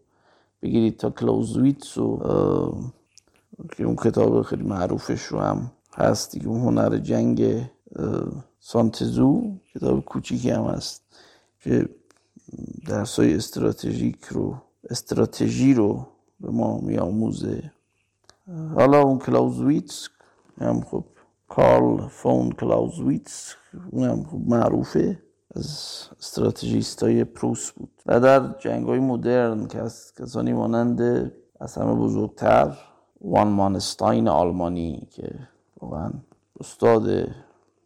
بگیرید 0.63 0.97
تا 0.97 1.11
کلاوزویتس 1.11 1.99
و 1.99 2.19
که 3.77 3.85
اون 3.85 3.97
کتاب 3.97 4.43
خیلی 4.43 4.63
معروفش 4.63 5.23
رو 5.23 5.39
هم 5.39 5.73
هست 5.95 6.33
دیگه 6.33 6.49
اون 6.49 6.61
هنر 6.61 6.99
جنگ 6.99 7.67
سان 8.61 9.00
تزو 9.00 9.59
کتاب 9.75 10.05
کوچیکی 10.05 10.51
هم 10.51 10.65
هست 10.65 11.03
که 11.61 11.89
درسای 12.87 13.35
استراتژیک 13.35 14.25
رو 14.25 14.57
استراتژی 14.91 15.75
رو 15.75 16.07
به 16.41 16.51
ما 16.51 16.79
میآموزه. 16.79 17.73
حالا 18.75 19.03
اون 19.03 19.19
کلاوزویتس 19.19 20.09
هم 20.61 20.81
خب 20.81 21.05
کارل 21.49 22.09
فون 22.09 22.53
کلاوزویتس 22.53 23.55
اونم 23.91 24.25
خب 24.25 24.41
معروفه. 24.47 25.23
از 25.57 26.09
استراتژیست 26.21 27.03
های 27.03 27.25
پروس 27.25 27.71
بود 27.71 27.91
و 28.07 28.21
در 28.21 28.55
جنگ 28.59 28.87
های 28.87 28.99
مدرن 28.99 29.67
کسانی 30.19 30.53
مانند 30.53 31.33
از 31.61 31.75
همه 31.75 31.95
بزرگتر 31.95 32.77
وان 33.21 33.49
مانستاین 33.49 34.29
آلمانی 34.29 35.09
که 35.11 35.35
واقعا 35.81 36.11
استاد 36.61 37.29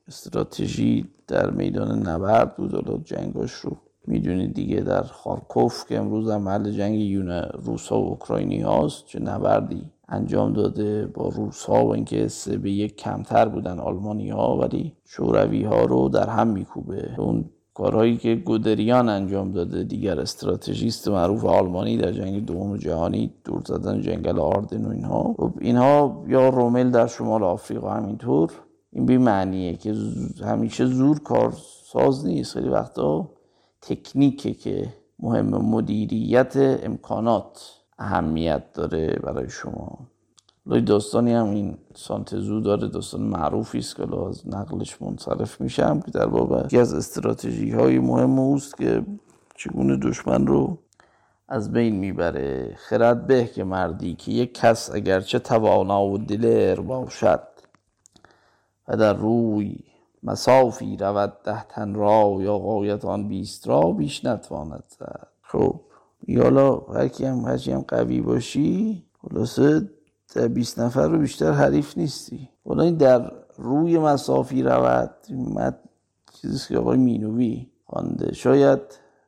استراتژی 0.08 1.08
در 1.28 1.50
میدان 1.50 2.08
نبرد 2.08 2.56
بود. 2.56 2.74
حالا 2.74 2.98
جنگاش 3.04 3.52
رو 3.52 3.76
می‌دونید 4.06 4.54
دیگه 4.54 4.80
در 4.80 5.02
خارکوف 5.02 5.86
که 5.86 5.98
امروز 5.98 6.30
هم 6.30 6.42
محل 6.42 6.70
جنگ 6.70 7.00
یون 7.00 7.30
روسا 7.64 8.00
و 8.00 8.08
اوکراینی 8.08 8.60
هاست 8.60 9.06
چه 9.06 9.18
نبردی 9.18 9.90
انجام 10.08 10.52
داده 10.52 11.06
با 11.06 11.28
روس 11.28 11.64
ها 11.64 11.86
و 11.86 11.94
اینکه 11.94 12.28
سه 12.28 12.58
به 12.58 12.70
یک 12.70 12.96
کمتر 12.96 13.48
بودن 13.48 13.78
آلمانی 13.78 14.30
ها 14.30 14.56
ولی 14.56 14.96
شوروی 15.04 15.64
ها 15.64 15.84
رو 15.84 16.08
در 16.08 16.28
هم 16.28 16.48
میکوبه. 16.48 17.14
اون 17.18 17.44
کارهایی 17.80 18.16
که 18.16 18.34
گودریان 18.34 19.08
انجام 19.08 19.52
داده 19.52 19.84
دیگر 19.84 20.20
استراتژیست 20.20 21.08
معروف 21.08 21.44
آلمانی 21.44 21.96
در 21.96 22.12
جنگ 22.12 22.44
دوم 22.44 22.76
جهانی 22.76 23.32
دور 23.44 23.62
زدن 23.66 24.00
جنگل 24.00 24.38
آردن 24.38 24.84
و 24.84 24.90
اینها. 24.90 25.34
خب 25.38 25.52
اینها 25.60 26.24
یا 26.28 26.48
رومل 26.48 26.90
در 26.90 27.06
شمال 27.06 27.42
آفریقا 27.42 27.90
همینطور. 27.90 28.52
این 28.92 29.06
بی 29.06 29.18
معنیه 29.18 29.74
که 29.74 29.94
همیشه 30.44 30.86
زور 30.86 31.18
کار 31.18 31.54
ساز 31.84 32.26
نیست. 32.26 32.54
خیلی 32.54 32.68
وقتا 32.68 33.30
تکنیکه 33.82 34.54
که 34.54 34.94
مهم 35.18 35.46
مدیریت 35.46 36.56
امکانات 36.56 37.74
اهمیت 37.98 38.72
داره 38.72 39.18
برای 39.22 39.50
شما. 39.50 39.98
داستانی 40.78 41.32
هم 41.32 41.50
این 41.50 41.78
سانتزو 41.94 42.60
داره 42.60 42.88
داستان 42.88 43.20
معروفی 43.20 43.78
است 43.78 43.96
که 43.96 44.02
از 44.28 44.48
نقلش 44.48 45.02
منصرف 45.02 45.60
میشم 45.60 46.00
که 46.00 46.10
در 46.10 46.26
باب 46.26 46.64
یکی 46.64 46.78
از 46.78 46.94
استراتژی 46.94 47.70
های 47.70 47.98
مهم 47.98 48.38
اوست 48.38 48.76
که 48.76 49.02
چگونه 49.56 49.96
دشمن 49.96 50.46
رو 50.46 50.78
از 51.48 51.72
بین 51.72 51.96
می‌بره. 51.96 52.74
خرد 52.76 53.26
به 53.26 53.46
که 53.46 53.64
مردی 53.64 54.14
که 54.14 54.32
یک 54.32 54.54
کس 54.54 54.90
اگرچه 54.94 55.38
توانا 55.38 56.04
و 56.04 56.18
دلر 56.18 56.80
باشد 56.80 57.42
و 58.88 58.96
در 58.96 59.12
روی 59.12 59.76
مسافی 60.22 60.96
رود 60.96 61.32
ده 61.44 61.64
تن 61.64 61.94
را 61.94 62.36
یا 62.40 62.58
قایت 62.58 63.04
آن 63.04 63.28
بیست 63.28 63.68
را 63.68 63.80
بیش 63.80 64.24
نتواند 64.24 64.84
زد. 64.98 65.28
خب 65.42 65.80
یالا 66.28 66.76
هرکی 66.76 67.24
هم 67.24 67.38
هرچی 67.38 67.72
هم 67.72 67.84
قوی 67.88 68.20
باشی 68.20 69.04
خلاصه 69.22 69.88
در 70.34 70.48
20 70.48 70.78
نفر 70.78 71.08
رو 71.08 71.18
بیشتر 71.18 71.52
حریف 71.52 71.98
نیستی. 71.98 72.48
این 72.64 72.96
در 72.96 73.32
روی 73.56 73.98
مسافی 73.98 74.62
رود 74.62 75.10
مد 75.30 75.78
چیزی 76.32 76.68
که 76.68 76.78
آقای 76.78 76.98
مینوی 76.98 77.66
خوانده. 77.84 78.34
شاید 78.34 78.80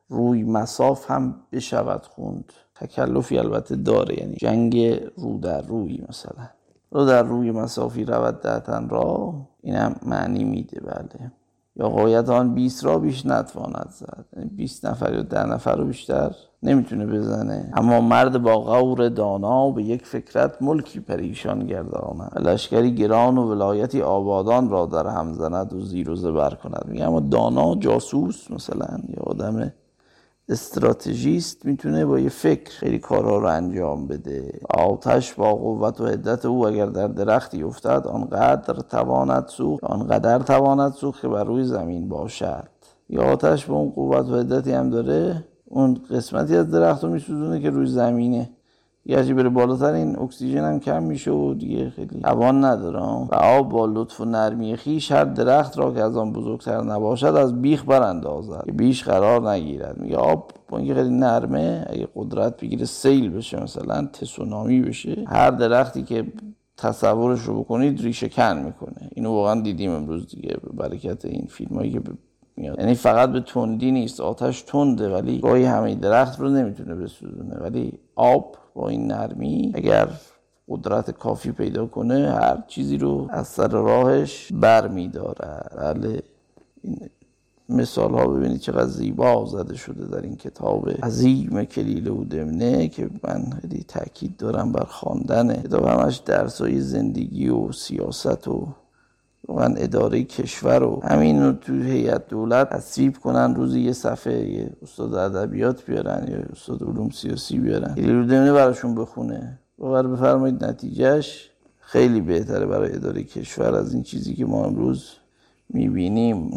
روی 0.09 0.43
مساف 0.43 1.11
هم 1.11 1.35
بشود 1.51 2.05
خوند. 2.05 2.53
تکلفی 2.75 3.37
البته 3.37 3.75
داره 3.75 4.19
یعنی 4.19 4.35
جنگ 4.35 5.01
رو 5.17 5.39
در 5.39 5.61
روی 5.61 6.05
مثلا. 6.09 6.49
رو 6.91 7.05
در 7.05 7.23
روی 7.23 7.51
مسافی 7.51 8.05
رود 8.05 8.41
دهتن 8.41 8.89
را 8.89 9.33
اینم 9.61 9.95
معنی 10.05 10.43
میده 10.43 10.79
بله. 10.79 11.31
یا 11.75 11.89
قایت 11.89 12.29
آن 12.29 12.53
20 12.53 12.85
را 12.85 12.99
بیش 12.99 13.25
نتواند 13.25 13.89
زد. 13.89 14.25
20 14.55 14.83
یعنی 14.83 14.93
نفر 14.93 15.13
یا 15.13 15.21
ده 15.21 15.45
نفر 15.45 15.75
رو 15.75 15.85
بیشتر 15.85 16.35
نمی‌تونه 16.63 17.05
بزنه. 17.05 17.71
اما 17.75 18.01
مرد 18.01 18.41
با 18.41 18.59
غور 18.59 19.09
دانا 19.09 19.71
به 19.71 19.83
یک 19.83 20.05
فکرت 20.05 20.61
ملکی 20.61 20.99
پریشان 20.99 21.67
گرداند 21.67 22.47
لشکری 22.47 22.95
گران 22.95 23.37
و 23.37 23.51
ولایتی 23.51 24.01
آبادان 24.01 24.69
را 24.69 24.85
در 24.85 25.07
هم 25.07 25.33
زند 25.33 25.73
و 25.73 25.81
زیر 25.81 26.09
و 26.09 26.15
زبر 26.15 26.53
کند. 26.53 26.85
میگه 26.87 27.05
اما 27.05 27.19
دانا 27.19 27.75
جاسوس 27.75 28.51
مثلا 28.51 28.97
یا 29.09 29.23
آدم 29.23 29.71
استراتژیست 30.53 31.65
می‌تونه 31.65 32.05
با 32.05 32.19
یه 32.19 32.29
فکر 32.29 32.71
خیلی 32.71 32.99
کارها 32.99 33.37
رو 33.37 33.47
انجام 33.47 34.07
بده. 34.07 34.59
آتش 34.69 35.33
با 35.33 35.55
قوت 35.55 36.01
و 36.01 36.05
حدت 36.07 36.45
او 36.45 36.67
اگر 36.67 36.85
در 36.85 37.07
درختی 37.07 37.63
افتد 37.63 38.07
آنقدر 38.07 38.73
تواند 38.73 39.47
سوخت 39.47 39.83
آنقدر 39.83 40.39
تواند 40.39 40.93
سوخت 40.93 41.21
که 41.21 41.27
بر 41.27 41.43
روی 41.43 41.63
زمین 41.63 42.09
باشد. 42.09 42.67
یا 43.09 43.23
آتش 43.23 43.65
با 43.65 43.75
اون 43.75 43.89
قوت 43.89 44.29
و 44.29 44.35
حدتی 44.39 44.71
هم 44.71 44.89
داره 44.89 45.43
اون 45.65 46.01
قسمتی 46.11 46.55
از 46.55 46.71
درخت 46.71 47.03
رو 47.03 47.09
میسوزونه 47.09 47.61
که 47.61 47.69
روی 47.69 47.87
زمینه. 47.87 48.49
یه 49.05 49.33
بره 49.33 49.49
بالاتر 49.49 49.93
این 49.93 50.19
اکسیژن 50.19 50.63
هم 50.63 50.79
کم 50.79 51.03
میشه 51.03 51.31
و 51.31 51.53
دیگه 51.53 51.89
خیلی 51.89 52.19
توان 52.19 52.65
نداره. 52.65 52.99
و 52.99 53.33
آب 53.33 53.69
با 53.69 53.85
لطف 53.85 54.21
و 54.21 54.25
نرمی 54.25 54.75
خیش 54.75 55.11
هر 55.11 55.23
درخت 55.23 55.77
را 55.77 55.93
که 55.93 56.03
از 56.03 56.17
آن 56.17 56.33
بزرگتر 56.33 56.81
نباشد 56.81 57.25
از 57.25 57.61
بیخ 57.61 57.85
براندازد. 57.85 58.63
که 58.65 58.71
بیش 58.71 59.03
قرار 59.03 59.49
نگیرد. 59.49 59.97
میگه 59.97 60.17
آب 60.17 60.51
با 60.69 60.77
اینکه 60.77 60.93
خیلی 60.93 61.09
نرمه 61.09 61.85
اگه 61.89 62.07
قدرت 62.15 62.61
بگیره 62.61 62.85
سیل 62.85 63.29
بشه 63.29 63.63
مثلا 63.63 64.07
تسونامی 64.13 64.81
بشه 64.81 65.25
هر 65.27 65.51
درختی 65.51 66.03
که 66.03 66.25
تصورش 66.77 67.39
رو 67.39 67.59
بکنید 67.59 68.01
ریشه 68.01 68.29
کن 68.29 68.57
می‌کنه. 68.65 69.09
اینو 69.15 69.31
واقعا 69.31 69.61
دیدیم 69.61 69.91
امروز 69.91 70.27
دیگه 70.27 70.57
به 70.63 70.89
برکت 70.89 71.25
این 71.25 71.47
فیلم 71.49 71.75
هایی 71.75 71.91
که 71.91 72.01
میاد. 72.57 72.79
یعنی 72.79 72.95
فقط 72.95 73.31
به 73.31 73.39
تندی 73.39 73.91
نیست 73.91 74.21
آتش 74.21 74.61
تنده 74.61 75.13
ولی 75.13 75.39
گاهی 75.39 75.63
همه 75.63 75.95
درخت 75.95 76.39
رو 76.39 76.49
نمی‌تونه 76.49 76.95
بسوزونه. 76.95 77.55
ولی 77.55 77.99
آب 78.15 78.55
با 78.75 78.89
این 78.89 79.07
نرمی 79.07 79.71
اگر 79.75 80.07
قدرت 80.69 81.11
کافی 81.11 81.51
پیدا 81.51 81.85
کنه 81.85 82.31
هر 82.31 82.63
چیزی 82.67 82.97
رو 82.97 83.27
از 83.29 83.47
سر 83.47 83.67
راهش 83.67 84.51
بر 84.53 84.87
میداره 84.87 85.63
بله 85.77 86.23
این 86.81 87.09
مثال 87.69 88.13
ها 88.13 88.27
ببینید 88.27 88.59
چقدر 88.59 88.87
زیبا 88.87 89.45
زده 89.45 89.75
شده 89.75 90.05
در 90.05 90.21
این 90.21 90.35
کتاب 90.35 90.89
عظیم 90.89 91.63
کلیل 91.63 92.07
و 92.07 92.23
دمنه 92.23 92.87
که 92.87 93.09
من 93.23 93.45
خیلی 93.61 93.85
تاکید 93.87 94.37
دارم 94.37 94.71
بر 94.71 94.85
خواندن. 94.85 95.53
کتاب 95.53 95.85
همش 95.85 96.17
درسای 96.17 96.81
زندگی 96.81 97.49
و 97.49 97.71
سیاست 97.71 98.47
و 98.47 98.67
من 99.49 99.73
اداره 99.77 100.23
کشور 100.23 100.79
رو 100.79 101.01
همین 101.03 101.43
رو 101.43 101.51
تو 101.51 101.73
هیئت 101.73 102.27
دولت 102.27 102.69
تصویب 102.69 103.17
کنن 103.17 103.55
روزی 103.55 103.79
یه 103.79 103.93
صفحه 103.93 104.49
یه 104.49 104.69
استاد 104.81 105.13
ادبیات 105.13 105.85
بیارن 105.85 106.27
یا 106.27 106.37
استاد 106.37 106.83
علوم 106.83 107.09
سیاسی 107.09 107.59
بیارن. 107.59 107.95
کلیل 107.95 108.27
دمنه 108.27 108.53
براشون 108.53 108.95
بخونه. 108.95 109.59
باور 109.77 110.07
بفرمایید 110.07 110.63
نتیجهش 110.63 111.49
خیلی 111.79 112.21
بهتره 112.21 112.65
برای 112.65 112.95
اداره 112.95 113.23
کشور 113.23 113.75
از 113.75 113.93
این 113.93 114.03
چیزی 114.03 114.33
که 114.33 114.45
ما 114.45 114.65
امروز 114.65 115.09
می‌بینیم. 115.69 116.51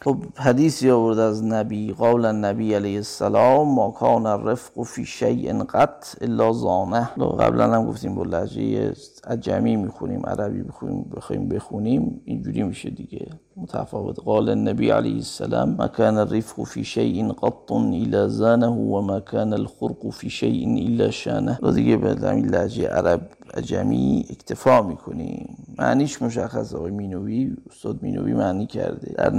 خب 0.00 0.16
حدیثی 0.36 0.90
آورد 0.90 1.18
از 1.18 1.44
نبی 1.44 1.92
قول 1.92 2.24
النبی 2.24 2.74
علیه 2.74 2.96
السلام 2.96 3.74
ما 3.74 3.90
کان 3.90 4.26
الرفق 4.26 4.82
فی 4.82 5.04
شیء 5.04 5.62
قط 5.62 6.04
الا 6.20 6.52
زانه. 6.52 7.10
قبلا 7.40 7.74
هم 7.74 7.86
گفتیم 7.86 8.14
با 8.14 8.22
لحجه 8.22 8.92
عجمی 9.26 9.76
می‌خونیم 9.76 10.26
عربی 10.26 10.62
بخونیم 10.62 11.10
بخوایم 11.16 11.48
بخونیم 11.48 12.20
اینجوری 12.24 12.62
میشه 12.62 12.90
دیگه. 12.90 13.26
متفاوت. 13.56 14.20
قال 14.20 14.48
النبی 14.48 14.90
علیه 14.90 15.14
السلام 15.14 15.74
ما 15.78 15.88
کان 15.88 16.16
الرفق 16.16 16.64
فی 16.64 16.84
شیء 16.84 17.32
قط 17.32 17.72
الا 17.72 18.28
زانه 18.28 18.66
و 18.66 19.00
ما 19.00 19.20
کان 19.20 19.52
الخرق 19.52 20.10
فی 20.10 20.30
شیء 20.30 20.86
الا 20.86 21.10
شانه. 21.10 21.58
رو 21.62 21.70
دیگه 21.70 21.96
به 21.96 22.28
همین 22.28 22.46
لحجه 22.46 22.88
عرب 22.88 23.20
عجمی 23.54 24.26
اکتفا 24.30 24.82
می‌کنیم. 24.82 25.56
معنیش 25.78 26.22
مشخص 26.22 26.74
آقای 26.74 26.90
مینوی 26.90 27.56
استاد 27.70 28.02
مینوی 28.02 28.32
معنی 28.32 28.66
کرده. 28.66 29.14
در 29.16 29.30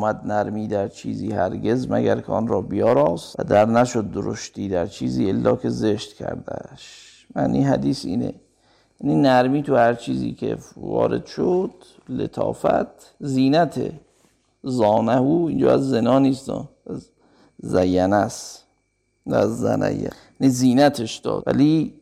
نیامد 0.00 0.26
نرمی 0.26 0.68
در 0.68 0.88
چیزی 0.88 1.32
هرگز 1.32 1.90
مگر 1.90 2.20
که 2.20 2.32
آن 2.32 2.48
را 2.48 2.60
بیاراست 2.60 3.40
و 3.40 3.44
در 3.44 3.66
نشد 3.66 4.10
درشتی 4.10 4.68
در 4.68 4.86
چیزی 4.86 5.28
الا 5.28 5.56
که 5.56 5.70
زشت 5.70 6.14
کردهش 6.16 7.26
معنی 7.34 7.62
حدیث 7.62 8.04
اینه. 8.04 8.34
یعنی 9.00 9.16
نرمی 9.16 9.62
تو 9.62 9.76
هر 9.76 9.94
چیزی 9.94 10.32
که 10.32 10.56
وارد 10.76 11.26
شد 11.26 11.70
لطافت 12.08 13.14
زینت 13.20 13.92
زانه 14.62 15.22
اینجا 15.22 15.72
از 15.72 15.88
زنا 15.88 16.18
نیست 16.18 16.50
از 16.50 17.10
زینه 17.58 18.16
است. 18.16 18.64
از 19.26 19.58
زنه 19.60 19.94
یعنی 19.94 20.52
زینتش 20.52 21.16
داد. 21.16 21.42
ولی 21.46 21.94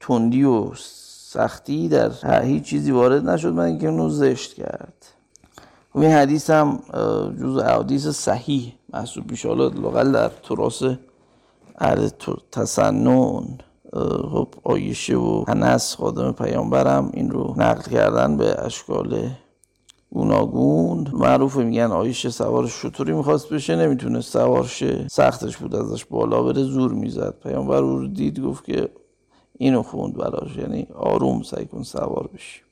تندی 0.00 0.44
و 0.44 0.74
سختی 0.74 1.88
در 1.88 2.42
هیچ 2.42 2.62
چیزی 2.62 2.90
وارد 2.90 3.28
نشد 3.28 3.52
من 3.52 3.64
اینکه 3.64 3.88
اونو 3.88 4.08
زشت 4.08 4.54
کرد. 4.54 4.94
این 5.94 6.10
حدیث 6.10 6.50
هم 6.50 6.78
جز 7.40 7.58
حدیث 7.58 8.08
صحیح 8.08 8.72
محسوب 8.92 9.30
میشه. 9.30 9.48
حالا 9.48 9.68
لغل 9.68 10.12
در 10.12 10.28
تراس 10.28 10.82
اهل 11.78 12.08
تسنن 12.52 13.58
خب 14.32 14.48
آیشه 14.64 15.16
و 15.16 15.44
هنس 15.48 15.96
خادم 15.96 16.32
پیامبرم 16.32 17.10
این 17.14 17.30
رو 17.30 17.54
نقل 17.56 17.90
کردن 17.90 18.36
به 18.36 18.64
اشکال 18.64 19.30
گوناگون. 20.10 21.08
معروف 21.12 21.56
میگن 21.56 21.92
آیشه 21.92 22.30
سوار 22.30 22.66
شطوری 22.66 23.12
می‌خواست 23.12 23.48
بشه؟ 23.48 23.76
نمی‌تونه 23.76 24.20
سوار 24.20 24.64
شه 24.64 25.06
سختش 25.08 25.56
بود 25.56 25.74
ازش 25.74 26.04
بالا 26.04 26.42
بره 26.42 26.62
زور 26.62 26.92
می‌زد. 26.92 27.34
پیامبر 27.42 27.80
رو 27.80 28.06
دید 28.06 28.40
گفت 28.40 28.64
که 28.64 28.88
اینو 29.58 29.82
خوند 29.82 30.14
براش. 30.16 30.56
یعنی 30.56 30.86
آروم 30.94 31.42
سعی 31.42 31.66
کن 31.66 31.82
سوار 31.82 32.28
بشی. 32.34 32.63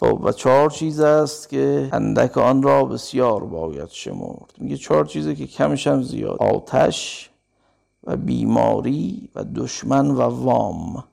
خب 0.00 0.20
و 0.22 0.32
چهار 0.32 0.70
چیز 0.70 1.00
است 1.00 1.48
که 1.48 1.88
اندک 1.92 2.38
آن 2.38 2.62
را 2.62 2.84
بسیار 2.84 3.44
باید 3.44 3.88
شمرد. 3.88 4.54
میگه 4.58 4.76
چهار 4.76 5.04
چیزه 5.04 5.34
که 5.34 5.46
کمش 5.46 5.86
هم 5.86 6.02
زیاد. 6.02 6.36
آتش 6.42 7.30
و 8.04 8.16
بیماری 8.16 9.28
و 9.34 9.44
دشمن 9.44 10.10
و 10.10 10.20
وام. 10.20 11.04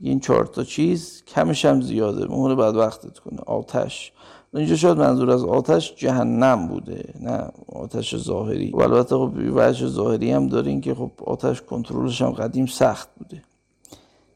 این 0.00 0.20
چهار 0.20 0.46
تا 0.46 0.64
چیز 0.64 1.22
کمش 1.24 1.64
هم 1.64 1.80
زیاده. 1.80 2.26
مهره 2.26 2.54
بعد 2.54 2.76
وقتت 2.76 3.18
کنه. 3.18 3.40
آتش. 3.46 4.12
اینجا 4.54 4.76
شاید 4.76 4.98
منظور 4.98 5.30
از 5.30 5.44
آتش 5.44 5.94
جهنم 5.96 6.68
بوده. 6.68 7.14
نه 7.20 7.48
آتش 7.72 8.16
ظاهری. 8.16 8.70
و 8.70 8.80
البته 8.80 9.16
خب 9.16 9.32
وجه 9.54 9.86
ظاهری 9.86 10.32
هم 10.32 10.48
دارین 10.48 10.80
که 10.80 10.94
خب 10.94 11.10
آتش 11.26 11.62
کنترلش 11.62 12.22
هم 12.22 12.30
قدیم 12.30 12.66
سخت 12.66 13.08
بوده. 13.18 13.42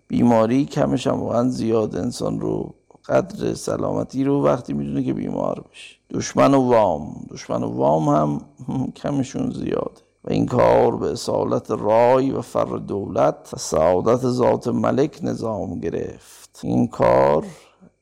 بیماری 0.08 0.64
کمش 0.64 1.06
هم 1.06 1.20
واقعا 1.20 1.48
زیاد 1.48 1.96
انسان 1.96 2.40
رو 2.40 2.74
قدر 3.08 3.54
سلامتی 3.54 4.24
رو 4.24 4.44
وقتی 4.44 4.72
می‌دونه 4.72 5.04
که 5.04 5.12
بیمار 5.12 5.64
بشه. 5.70 5.96
دشمن 6.10 6.54
و 6.54 6.68
وام. 6.68 7.26
دشمن 7.30 7.62
و 7.62 7.66
وام 7.66 8.08
هم 8.08 8.40
کمشون 9.02 9.50
زیاده. 9.50 10.00
و 10.24 10.32
این 10.32 10.46
کار 10.46 10.96
به 10.96 11.10
اصالت 11.12 11.70
رای 11.70 12.30
و 12.30 12.40
فر 12.40 12.64
دولت 12.76 13.50
و 13.52 13.56
سعادت 13.56 14.20
ذات 14.20 14.68
ملک 14.68 15.18
نظام 15.22 15.80
گرفت. 15.80 16.60
این 16.62 16.88
کار 16.88 17.44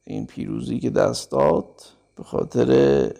این 0.04 0.26
پیروزی 0.26 0.78
که 0.78 0.90
دست 0.90 1.30
داد 1.30 1.82
به 2.16 2.22
خاطر 2.22 3.10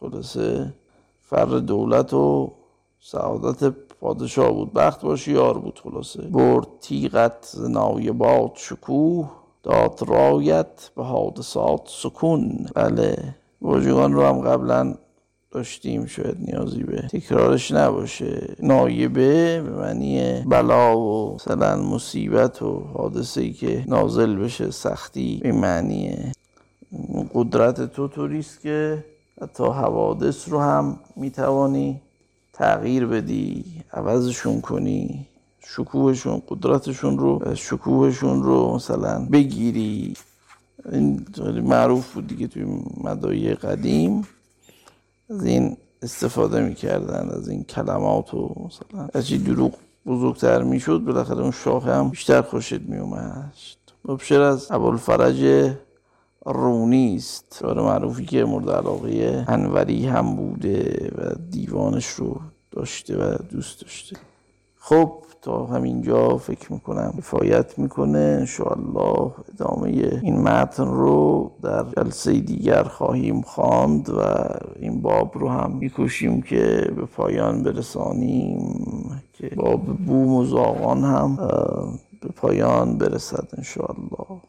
خلاصه 0.00 0.74
فر 1.20 1.44
دولت 1.44 2.14
و 2.14 2.52
سعادت 3.00 3.64
پادشاه 4.00 4.52
بود. 4.52 4.72
بخت 4.72 5.02
باشی 5.02 5.32
یار 5.32 5.58
بود 5.58 5.80
خلاصه. 5.84 6.22
برد 6.22 6.66
تیغت 6.80 7.54
نایبات 7.68 8.52
شکوه. 8.56 9.30
داد 9.64 10.00
رایت 10.06 10.90
به 10.96 11.04
حادثات 11.04 11.88
سکون. 11.88 12.66
بله 12.74 13.34
واژگان 13.62 14.12
رو 14.12 14.22
هم 14.22 14.40
قبلا 14.40 14.94
داشتیم 15.50 16.06
شاید 16.06 16.36
نیازی 16.38 16.82
به 16.82 16.96
تکرارش 16.96 17.72
نباشه. 17.72 18.54
نایبه 18.62 19.62
به 19.62 19.70
معنی 19.70 20.40
بلا 20.40 20.98
و 20.98 21.34
مثلا 21.34 21.76
مصیبت 21.76 22.62
و 22.62 22.80
حادثه 22.94 23.40
ای 23.40 23.52
که 23.52 23.84
نازل 23.86 24.36
بشه 24.36 24.70
سختی 24.70 25.40
به 25.42 25.52
معنی 25.52 26.32
قدرت 27.34 27.92
تو 27.92 28.08
طوریست 28.08 28.60
که 28.60 29.04
حتی 29.42 29.64
حوادث 29.64 30.48
رو 30.48 30.60
هم 30.60 30.98
می‌توانی 31.16 32.00
تغییر 32.52 33.06
بدی 33.06 33.64
عوضشون 33.92 34.60
کنی. 34.60 35.26
شکوهشون 35.66 36.42
قدرتشون 36.48 37.18
رو 37.18 37.54
شکوهشون 37.54 38.42
رو 38.42 38.74
مثلا 38.74 39.26
بگیری. 39.32 40.16
این 40.92 41.26
معروف 41.62 42.12
بود 42.14 42.26
دیگه 42.26 42.46
توی 42.46 42.66
مدایی 43.04 43.54
قدیم. 43.54 44.26
از 45.30 45.44
این 45.44 45.76
استفاده 46.02 46.60
می‌کردن 46.60 47.28
از 47.28 47.48
این 47.48 47.64
کلمات 47.64 48.34
و 48.34 48.54
مثلا 48.66 49.08
از 49.14 49.44
دروغ 49.44 49.74
بزرگتر 50.06 50.62
می‌شد 50.62 50.98
بالاخره 50.98 51.40
اون 51.40 51.50
شاخه 51.50 51.94
هم 51.94 52.08
بیشتر 52.08 52.42
خوشت 52.42 52.80
میومد 52.80 53.54
مبشر 54.04 54.40
از 54.40 54.66
ابوالفرج 54.70 55.72
رونی 56.46 57.16
است. 57.16 57.58
شعر 57.60 57.80
معروفی 57.80 58.26
که 58.26 58.44
مورد 58.44 58.70
علاقه 58.70 59.44
انوری 59.48 60.06
هم 60.06 60.36
بوده 60.36 61.10
و 61.18 61.34
دیوانش 61.50 62.06
رو 62.06 62.40
داشته 62.70 63.16
و 63.16 63.36
دوست 63.50 63.80
داشته. 63.80 64.16
خب 64.78 65.23
تا 65.44 65.66
همینجا 65.66 66.36
فکر 66.36 66.72
می‌کنم 66.72 67.14
کفایت 67.18 67.78
می‌کنه. 67.78 68.36
انشاءالله 68.40 69.32
ادامه 69.54 69.88
این 70.22 70.42
متن 70.42 70.86
رو 70.86 71.50
در 71.62 71.84
جلسه 71.96 72.40
دیگر 72.40 72.82
خواهیم 72.82 73.40
خواند 73.42 74.10
و 74.10 74.20
این 74.80 75.02
باب 75.02 75.38
رو 75.38 75.48
هم 75.48 75.70
می‌کشیم 75.80 76.42
که 76.42 76.92
به 76.96 77.04
پایان 77.04 77.62
برسانیم 77.62 78.58
که 79.32 79.50
باب 79.56 79.84
بوم 79.84 80.34
و 80.34 80.44
زاغان 80.44 81.04
هم 81.04 81.36
به 82.22 82.28
پایان 82.36 82.98
برسد 82.98 83.48
انشاءالله. 83.58 84.40